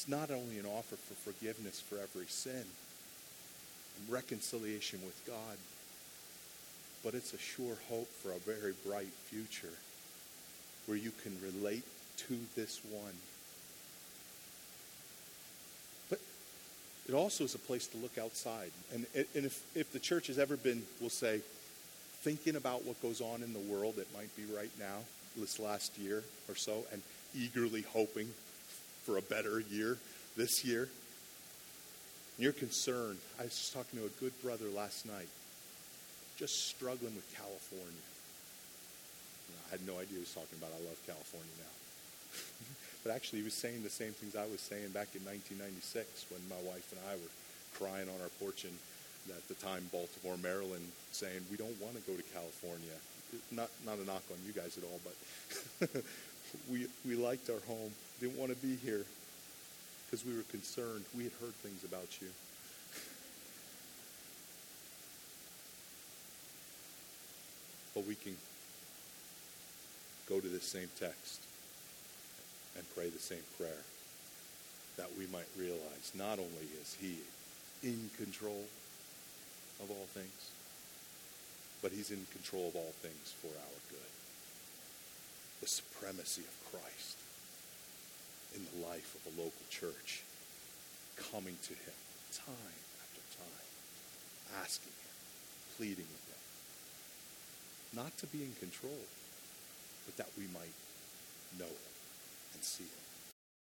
It's 0.00 0.08
not 0.08 0.30
only 0.30 0.58
an 0.58 0.64
offer 0.64 0.96
for 0.96 1.30
forgiveness 1.30 1.78
for 1.78 1.96
every 1.96 2.24
sin 2.24 2.54
and 2.54 4.08
reconciliation 4.08 4.98
with 5.04 5.22
God, 5.26 5.58
but 7.04 7.12
it's 7.12 7.34
a 7.34 7.38
sure 7.38 7.76
hope 7.90 8.08
for 8.08 8.32
a 8.32 8.38
very 8.38 8.72
bright 8.86 9.12
future 9.26 9.74
where 10.86 10.96
you 10.96 11.12
can 11.22 11.36
relate 11.42 11.84
to 12.16 12.38
this 12.56 12.80
one. 12.90 13.12
But 16.08 16.20
it 17.06 17.14
also 17.14 17.44
is 17.44 17.54
a 17.54 17.58
place 17.58 17.86
to 17.88 17.98
look 17.98 18.16
outside. 18.16 18.70
And, 18.94 19.04
and 19.14 19.44
if, 19.44 19.62
if 19.76 19.92
the 19.92 19.98
church 19.98 20.28
has 20.28 20.38
ever 20.38 20.56
been, 20.56 20.82
we'll 21.02 21.10
say, 21.10 21.42
thinking 22.22 22.56
about 22.56 22.86
what 22.86 23.02
goes 23.02 23.20
on 23.20 23.42
in 23.42 23.52
the 23.52 23.58
world, 23.58 23.98
it 23.98 24.08
might 24.16 24.34
be 24.34 24.44
right 24.56 24.72
now, 24.78 25.00
this 25.36 25.60
last 25.60 25.98
year 25.98 26.22
or 26.48 26.54
so, 26.54 26.84
and 26.90 27.02
eagerly 27.34 27.82
hoping 27.82 28.30
for 29.10 29.18
a 29.18 29.26
better 29.26 29.58
year 29.58 29.98
this 30.36 30.64
year. 30.64 30.86
And 30.86 32.38
you're 32.38 32.54
concerned. 32.54 33.18
I 33.40 33.50
was 33.50 33.58
just 33.58 33.74
talking 33.74 33.98
to 33.98 34.06
a 34.06 34.14
good 34.22 34.30
brother 34.38 34.70
last 34.70 35.02
night, 35.02 35.26
just 36.38 36.70
struggling 36.70 37.18
with 37.18 37.26
California. 37.34 38.06
I 39.66 39.74
had 39.74 39.82
no 39.82 39.98
idea 39.98 40.22
he 40.22 40.26
was 40.26 40.30
talking 40.30 40.54
about 40.62 40.70
I 40.70 40.82
love 40.86 40.98
California 41.10 41.50
now. 41.58 41.74
but 43.02 43.10
actually, 43.10 43.42
he 43.42 43.50
was 43.50 43.58
saying 43.58 43.82
the 43.82 43.90
same 43.90 44.14
things 44.14 44.38
I 44.38 44.46
was 44.46 44.62
saying 44.62 44.94
back 44.94 45.10
in 45.18 45.26
1996 45.26 46.30
when 46.30 46.42
my 46.46 46.62
wife 46.62 46.86
and 46.94 47.02
I 47.10 47.18
were 47.18 47.34
crying 47.74 48.06
on 48.06 48.18
our 48.22 48.30
porch 48.38 48.62
in, 48.62 48.74
at 49.34 49.42
the 49.50 49.58
time, 49.58 49.90
Baltimore, 49.90 50.38
Maryland, 50.38 50.86
saying, 51.10 51.42
We 51.50 51.58
don't 51.58 51.74
want 51.82 51.98
to 51.98 52.02
go 52.06 52.14
to 52.14 52.26
California 52.30 52.94
not 53.50 53.70
not 53.86 53.98
a 53.98 54.04
knock 54.04 54.22
on 54.30 54.38
you 54.46 54.52
guys 54.52 54.76
at 54.78 54.84
all, 54.84 55.00
but 55.06 56.02
we 56.70 56.86
we 57.06 57.14
liked 57.14 57.50
our 57.50 57.60
home. 57.66 57.92
Didn't 58.20 58.36
want 58.36 58.50
to 58.50 58.56
be 58.58 58.76
here 58.76 59.06
because 60.04 60.26
we 60.26 60.36
were 60.36 60.42
concerned. 60.42 61.06
We 61.16 61.24
had 61.24 61.32
heard 61.40 61.54
things 61.64 61.82
about 61.84 62.20
you. 62.20 62.28
but 67.94 68.04
we 68.06 68.14
can 68.14 68.36
go 70.28 70.38
to 70.38 70.48
this 70.48 70.64
same 70.64 70.90
text 71.00 71.40
and 72.76 72.84
pray 72.94 73.08
the 73.08 73.18
same 73.18 73.40
prayer 73.56 73.84
that 74.98 75.08
we 75.16 75.26
might 75.32 75.48
realize 75.58 76.12
not 76.14 76.38
only 76.38 76.68
is 76.82 76.94
he 77.00 77.16
in 77.82 78.10
control 78.18 78.66
of 79.82 79.90
all 79.90 80.06
things, 80.12 80.50
but 81.80 81.90
he's 81.90 82.10
in 82.10 82.26
control 82.32 82.68
of 82.68 82.76
all 82.76 82.92
things 83.00 83.32
for 83.40 83.48
our 83.48 83.80
good. 83.88 84.12
The 85.62 85.68
supremacy 85.68 86.42
of 86.42 86.70
Christ 86.70 87.16
in 88.54 88.62
the 88.66 88.86
life 88.86 89.14
of 89.14 89.32
a 89.32 89.36
local 89.38 89.66
church, 89.70 90.24
coming 91.30 91.56
to 91.62 91.74
him 91.74 91.98
time 92.32 92.80
after 93.02 93.22
time, 93.36 93.68
asking 94.62 94.92
him, 94.92 95.16
pleading 95.76 96.08
with 96.10 96.26
him, 96.30 96.42
not 98.02 98.16
to 98.18 98.26
be 98.26 98.42
in 98.42 98.52
control, 98.58 99.04
but 100.06 100.16
that 100.16 100.30
we 100.38 100.44
might 100.54 100.74
know 101.58 101.70
him 101.70 101.94
and 102.54 102.62
see 102.62 102.84
him. 102.84 103.09